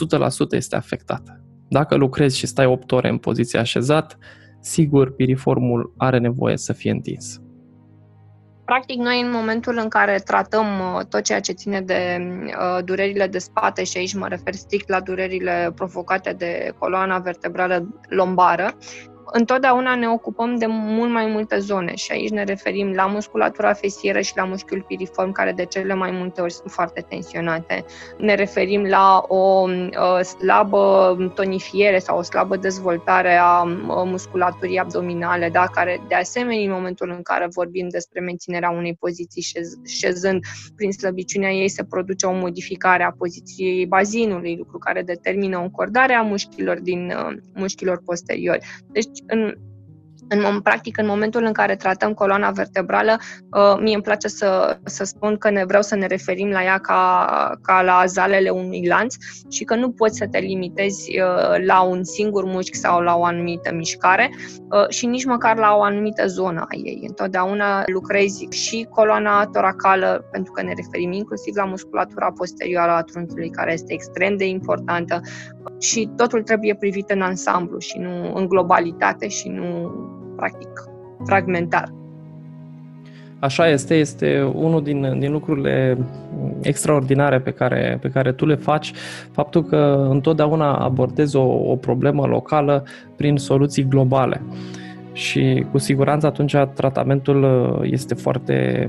este 0.49 0.76
afectat. 0.76 1.38
Dacă 1.74 1.96
lucrezi 1.96 2.38
și 2.38 2.48
stai 2.48 2.66
8 2.66 2.92
ore 2.92 3.10
în 3.10 3.18
poziție 3.18 3.60
așezat, 3.60 4.18
sigur, 4.60 5.16
piriformul 5.16 5.94
are 5.98 6.18
nevoie 6.18 6.58
să 6.58 6.74
fie 6.74 6.92
întins. 6.92 7.42
Practic, 8.66 9.00
noi 9.00 9.22
în 9.22 9.32
momentul 9.32 9.78
în 9.82 9.88
care 9.88 10.22
tratăm 10.26 10.66
tot 11.10 11.22
ceea 11.22 11.40
ce 11.40 11.52
ține 11.52 11.82
de 11.82 12.18
uh, 12.46 12.84
durerile 12.84 13.28
de 13.28 13.38
spate 13.38 13.84
și 13.84 13.98
aici 13.98 14.14
mă 14.14 14.28
refer 14.28 14.54
strict 14.54 14.90
la 14.90 15.00
durerile 15.00 15.72
provocate 15.76 16.34
de 16.34 16.74
coloana 16.80 17.20
vertebrală 17.20 18.02
lombară, 18.10 18.78
întotdeauna 19.26 19.96
ne 19.96 20.10
ocupăm 20.10 20.56
de 20.56 20.66
mult 20.68 21.12
mai 21.12 21.26
multe 21.26 21.60
zone 21.60 21.96
și 21.96 22.12
aici 22.12 22.30
ne 22.30 22.44
referim 22.44 22.92
la 22.92 23.06
musculatura 23.06 23.74
fesieră 23.74 24.22
și 24.22 24.34
la 24.36 24.44
muschiul 24.44 24.86
piriform, 24.88 25.32
care 25.32 25.52
de 25.52 25.66
cele 25.66 25.94
mai 25.94 26.12
multe 26.12 26.42
ori 26.42 26.54
sunt 26.54 26.72
foarte 26.72 27.06
tensionate. 27.10 27.86
Ne 28.18 28.36
referim 28.36 28.84
la 28.84 29.24
o 29.28 29.68
uh, 29.70 30.20
slabă 30.24 31.16
tonifiere 31.36 32.00
sau 32.00 32.18
o 32.18 32.22
slabă 32.22 32.58
dezvoltare 32.58 33.36
a 33.36 33.62
uh, 33.62 33.72
musculaturii 33.88 34.78
abdominale, 34.78 35.50
da? 35.50 35.66
care 35.72 36.02
de 36.08 36.16
asemenea 36.16 36.64
în 36.64 36.72
momentul 36.72 37.10
în 37.10 37.22
care 37.22 37.48
vorbim 37.54 37.88
despre 37.90 38.20
menținerea 38.20 38.70
unei 38.70 38.96
poziții 39.00 39.42
șez- 39.42 39.86
șezând, 39.86 40.44
prin 40.76 40.92
slăbiciunea 40.92 41.52
ei 41.52 41.70
se 41.70 41.84
produce 41.84 42.26
o 42.26 42.34
modificare 42.34 43.04
a 43.04 43.12
poziției 43.12 43.86
bazinului, 43.86 44.56
lucru 44.58 44.78
care 44.78 45.02
determină 45.02 45.58
o 45.58 45.62
încordare 45.62 46.14
a 46.14 46.22
mușchilor 46.22 46.80
din 46.80 47.14
uh, 47.18 47.36
mușchilor 47.54 48.02
posteriori. 48.06 48.66
Deci 48.92 49.12
în, 49.28 49.54
în, 50.28 50.62
practic, 50.62 50.97
în 50.97 51.06
momentul 51.06 51.43
în 51.45 51.52
care 51.52 51.76
tratăm 51.76 52.13
coloana 52.13 52.52
vertebrală, 52.52 53.17
uh, 53.52 53.80
mie 53.82 53.93
îmi 53.93 54.04
place 54.04 54.28
să, 54.28 54.78
să 54.84 55.04
spun 55.04 55.38
că 55.38 55.49
ne 55.49 55.65
vreau 55.65 55.82
să 55.82 55.95
ne 55.95 56.06
referim 56.06 56.49
la 56.49 56.63
ea 56.63 56.78
ca, 56.78 57.28
ca 57.62 57.82
la 57.82 58.04
zalele 58.06 58.49
unui 58.49 58.88
lanț 58.88 59.15
și 59.49 59.63
că 59.63 59.76
nu 59.76 59.91
poți 59.91 60.17
să 60.17 60.28
te 60.32 60.39
limitezi 60.39 61.19
uh, 61.19 61.65
la 61.65 61.82
un 61.82 62.04
singur 62.04 62.43
mușchi 62.45 62.78
sau 62.78 63.02
la 63.02 63.15
o 63.15 63.23
anumită 63.23 63.73
mișcare 63.73 64.30
uh, 64.69 64.89
și 64.89 65.06
nici 65.06 65.26
măcar 65.26 65.58
la 65.58 65.76
o 65.76 65.82
anumită 65.82 66.28
zonă 66.28 66.60
a 66.60 66.76
ei. 66.84 67.04
Întotdeauna 67.08 67.84
lucrezi 67.86 68.47
și 68.49 68.88
coloana 68.89 69.45
toracală, 69.45 70.28
pentru 70.32 70.52
că 70.52 70.62
ne 70.62 70.73
referim 70.76 71.12
inclusiv 71.12 71.56
la 71.56 71.65
musculatura 71.65 72.32
posterioară 72.32 72.91
a 72.91 73.02
trunchiului, 73.02 73.49
care 73.49 73.73
este 73.73 73.93
extrem 73.93 74.38
de 74.38 74.47
importantă 74.47 75.21
și 75.84 76.10
totul 76.15 76.41
trebuie 76.41 76.74
privit 76.74 77.10
în 77.10 77.22
ansamblu 77.22 77.80
și 77.80 77.98
nu 77.98 78.36
în 78.36 78.48
globalitate 78.48 79.28
și 79.28 79.50
nu 79.50 79.91
practic 80.36 80.69
fragmentar. 81.26 81.93
Așa 83.39 83.67
este, 83.67 83.96
este 83.96 84.52
unul 84.54 84.84
din, 84.84 85.19
din 85.19 85.32
lucrurile 85.32 85.98
extraordinare 86.62 87.39
pe 87.39 87.52
care, 87.52 87.98
pe 88.02 88.10
care 88.10 88.32
tu 88.32 88.46
le 88.46 88.56
faci, 88.56 88.91
faptul 89.32 89.63
că 89.63 90.08
întotdeauna 90.10 90.76
abordezi 90.76 91.36
o, 91.36 91.72
o 91.72 91.76
problemă 91.76 92.26
locală 92.26 92.84
prin 93.15 93.38
soluții 93.38 93.88
globale. 93.88 94.41
Și 95.13 95.65
cu 95.72 95.78
siguranță 95.78 96.28
atunci 96.28 96.56
tratamentul 96.74 97.46
este 97.84 98.13
foarte 98.13 98.88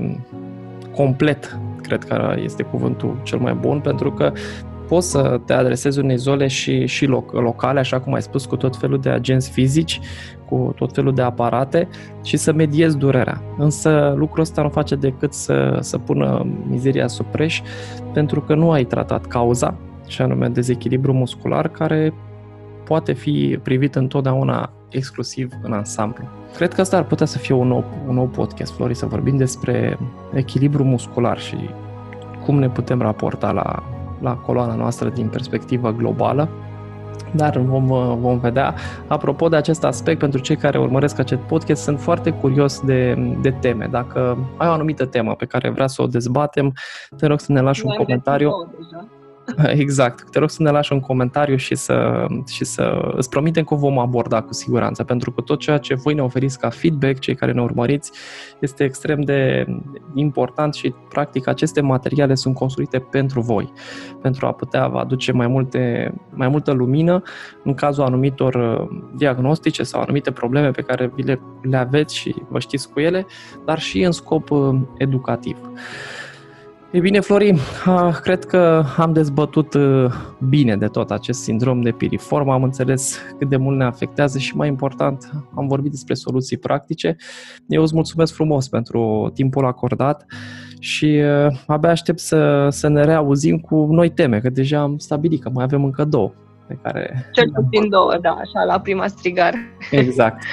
complet, 0.95 1.57
cred 1.81 2.03
că 2.03 2.35
este 2.43 2.63
cuvântul 2.63 3.19
cel 3.23 3.39
mai 3.39 3.53
bun, 3.53 3.79
pentru 3.79 4.11
că 4.11 4.31
poți 4.87 5.11
să 5.11 5.41
te 5.45 5.53
adresezi 5.53 5.99
unei 5.99 6.17
zone 6.17 6.47
și, 6.47 6.85
și 6.85 7.05
loc, 7.05 7.31
locale, 7.31 7.79
așa 7.79 7.99
cum 7.99 8.13
ai 8.13 8.21
spus, 8.21 8.45
cu 8.45 8.55
tot 8.55 8.77
felul 8.77 8.99
de 8.99 9.09
agenți 9.09 9.51
fizici, 9.51 9.99
cu 10.49 10.73
tot 10.75 10.93
felul 10.93 11.13
de 11.13 11.21
aparate 11.21 11.87
și 12.23 12.37
să 12.37 12.53
mediezi 12.53 12.97
durerea. 12.97 13.41
Însă 13.57 14.13
lucrul 14.17 14.41
ăsta 14.41 14.61
nu 14.61 14.69
face 14.69 14.95
decât 14.95 15.33
să, 15.33 15.77
să 15.81 15.97
pună 15.97 16.47
mizeria 16.69 17.07
sub 17.07 17.25
preș 17.25 17.61
pentru 18.13 18.41
că 18.41 18.55
nu 18.55 18.71
ai 18.71 18.83
tratat 18.83 19.25
cauza, 19.25 19.77
și 20.07 20.21
anume 20.21 20.47
dezechilibru 20.47 21.13
muscular, 21.13 21.67
care 21.67 22.13
poate 22.83 23.13
fi 23.13 23.59
privit 23.63 23.95
întotdeauna 23.95 24.69
exclusiv 24.89 25.51
în 25.61 25.73
ansamblu. 25.73 26.23
Cred 26.55 26.73
că 26.73 26.81
asta 26.81 26.97
ar 26.97 27.03
putea 27.03 27.25
să 27.25 27.37
fie 27.37 27.55
un 27.55 27.67
nou, 27.67 27.83
un 28.07 28.13
nou 28.13 28.27
podcast, 28.27 28.73
Flori, 28.73 28.93
să 28.93 29.05
vorbim 29.05 29.37
despre 29.37 29.97
echilibru 30.33 30.83
muscular 30.83 31.39
și 31.39 31.57
cum 32.45 32.59
ne 32.59 32.69
putem 32.69 33.01
raporta 33.01 33.51
la, 33.51 33.83
la 34.25 34.35
coloana 34.35 34.75
noastră 34.75 35.09
din 35.09 35.27
perspectivă 35.27 35.91
globală, 35.91 36.49
dar 37.31 37.57
vom, 37.57 37.85
vom 38.19 38.39
vedea. 38.39 38.75
Apropo 39.07 39.49
de 39.49 39.55
acest 39.55 39.83
aspect, 39.83 40.19
pentru 40.19 40.39
cei 40.39 40.55
care 40.55 40.79
urmăresc 40.79 41.19
acest 41.19 41.41
podcast, 41.41 41.83
sunt 41.83 41.99
foarte 41.99 42.29
curios 42.31 42.79
de, 42.79 43.13
de 43.41 43.51
teme. 43.51 43.87
Dacă 43.91 44.37
ai 44.57 44.67
o 44.67 44.71
anumită 44.71 45.05
temă 45.05 45.35
pe 45.35 45.45
care 45.45 45.69
vrea 45.69 45.87
să 45.87 46.01
o 46.01 46.07
dezbatem, 46.07 46.73
te 47.17 47.25
rog 47.25 47.39
să 47.39 47.51
ne 47.51 47.61
lași 47.61 47.85
un 47.85 47.95
comentariu. 47.95 48.49
Exact. 49.83 50.29
Te 50.29 50.39
rog 50.39 50.49
să 50.49 50.63
ne 50.63 50.69
lași 50.69 50.93
un 50.93 50.99
comentariu 50.99 51.55
și 51.55 51.75
să, 51.75 52.25
și 52.47 52.65
să 52.65 53.11
îți 53.15 53.29
promitem 53.29 53.63
că 53.63 53.73
o 53.73 53.77
vom 53.77 53.99
aborda 53.99 54.41
cu 54.41 54.53
siguranță, 54.53 55.03
pentru 55.03 55.31
că 55.31 55.41
tot 55.41 55.59
ceea 55.59 55.77
ce 55.77 55.93
voi 55.93 56.13
ne 56.13 56.21
oferiți 56.21 56.59
ca 56.59 56.69
feedback, 56.69 57.19
cei 57.19 57.35
care 57.35 57.51
ne 57.51 57.61
urmăriți, 57.61 58.11
este 58.59 58.83
extrem 58.83 59.21
de 59.21 59.65
important 60.13 60.73
și, 60.73 60.93
practic, 61.09 61.47
aceste 61.47 61.81
materiale 61.81 62.35
sunt 62.35 62.55
construite 62.55 62.99
pentru 62.99 63.41
voi, 63.41 63.71
pentru 64.21 64.45
a 64.45 64.51
putea 64.51 64.87
vă 64.87 64.97
aduce 64.97 65.31
mai, 65.31 65.47
multe, 65.47 66.13
mai 66.29 66.47
multă 66.47 66.71
lumină 66.71 67.21
în 67.63 67.73
cazul 67.73 68.03
anumitor 68.03 68.55
uh, 68.55 69.01
diagnostice 69.15 69.83
sau 69.83 70.01
anumite 70.01 70.31
probleme 70.31 70.71
pe 70.71 70.81
care 70.81 71.11
vi 71.15 71.21
le, 71.21 71.41
le 71.61 71.77
aveți 71.77 72.15
și 72.15 72.35
vă 72.49 72.59
știți 72.59 72.89
cu 72.89 72.99
ele, 72.99 73.25
dar 73.65 73.79
și 73.79 74.01
în 74.01 74.11
scop 74.11 74.49
uh, 74.49 74.75
educativ. 74.97 75.57
E 76.95 76.99
bine, 76.99 77.19
Flori, 77.19 77.55
cred 78.21 78.43
că 78.43 78.83
am 78.97 79.13
dezbătut 79.13 79.73
uh, 79.73 80.11
bine 80.49 80.77
de 80.77 80.87
tot 80.87 81.11
acest 81.11 81.41
sindrom 81.41 81.81
de 81.81 81.91
piriform, 81.91 82.49
am 82.49 82.63
înțeles 82.63 83.19
cât 83.37 83.49
de 83.49 83.57
mult 83.57 83.77
ne 83.77 83.83
afectează 83.83 84.37
și, 84.37 84.55
mai 84.55 84.67
important, 84.67 85.31
am 85.55 85.67
vorbit 85.67 85.91
despre 85.91 86.13
soluții 86.13 86.57
practice. 86.57 87.15
Eu 87.67 87.81
îți 87.81 87.93
mulțumesc 87.93 88.33
frumos 88.33 88.67
pentru 88.67 89.31
timpul 89.33 89.65
acordat 89.65 90.25
și 90.79 91.21
uh, 91.45 91.59
abia 91.67 91.89
aștept 91.89 92.19
să, 92.19 92.67
să 92.69 92.87
ne 92.87 93.03
reauzim 93.03 93.59
cu 93.59 93.75
noi 93.75 94.09
teme, 94.09 94.39
că 94.39 94.49
deja 94.49 94.79
am 94.79 94.97
stabilit 94.97 95.41
că 95.41 95.49
mai 95.53 95.63
avem 95.63 95.83
încă 95.83 96.05
două 96.05 96.33
pe 96.67 96.77
care... 96.81 97.29
Cel 97.31 97.51
puțin 97.53 97.89
două, 97.89 98.17
da, 98.21 98.29
așa, 98.29 98.63
la 98.65 98.79
prima 98.79 99.07
strigare. 99.07 99.57
Exact. 99.91 100.43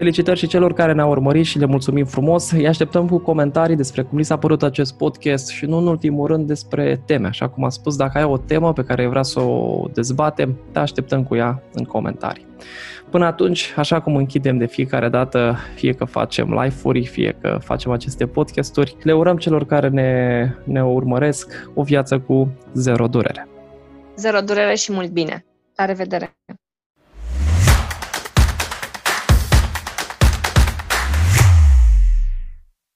Felicitări 0.00 0.38
și 0.38 0.46
celor 0.46 0.72
care 0.72 0.92
ne-au 0.92 1.10
urmărit 1.10 1.44
și 1.44 1.58
le 1.58 1.64
mulțumim 1.64 2.04
frumos. 2.04 2.50
Îi 2.50 2.68
așteptăm 2.68 3.08
cu 3.08 3.18
comentarii 3.18 3.76
despre 3.76 4.02
cum 4.02 4.18
li 4.18 4.24
s-a 4.24 4.36
părut 4.36 4.62
acest 4.62 4.96
podcast 4.96 5.48
și 5.48 5.64
nu 5.64 5.76
în 5.76 5.86
ultimul 5.86 6.26
rând 6.26 6.46
despre 6.46 7.02
teme. 7.06 7.26
Așa 7.26 7.48
cum 7.48 7.64
am 7.64 7.70
spus, 7.70 7.96
dacă 7.96 8.18
ai 8.18 8.24
o 8.24 8.36
temă 8.36 8.72
pe 8.72 8.84
care 8.84 9.08
vrea 9.08 9.22
să 9.22 9.40
o 9.40 9.86
dezbatem, 9.92 10.58
te 10.72 10.78
așteptăm 10.78 11.24
cu 11.24 11.34
ea 11.34 11.62
în 11.72 11.84
comentarii. 11.84 12.46
Până 13.10 13.24
atunci, 13.24 13.72
așa 13.76 14.00
cum 14.00 14.16
închidem 14.16 14.58
de 14.58 14.66
fiecare 14.66 15.08
dată, 15.08 15.56
fie 15.74 15.92
că 15.92 16.04
facem 16.04 16.60
live-uri, 16.62 17.06
fie 17.06 17.36
că 17.40 17.58
facem 17.62 17.90
aceste 17.90 18.26
podcasturi, 18.26 18.96
le 19.02 19.12
urăm 19.12 19.36
celor 19.36 19.66
care 19.66 19.88
ne, 19.88 20.54
ne 20.64 20.84
urmăresc 20.84 21.70
o 21.74 21.82
viață 21.82 22.18
cu 22.18 22.52
zero 22.74 23.06
durere. 23.06 23.48
Zero 24.16 24.40
durere 24.40 24.74
și 24.74 24.92
mult 24.92 25.10
bine. 25.10 25.44
La 25.76 25.84
revedere! 25.84 26.36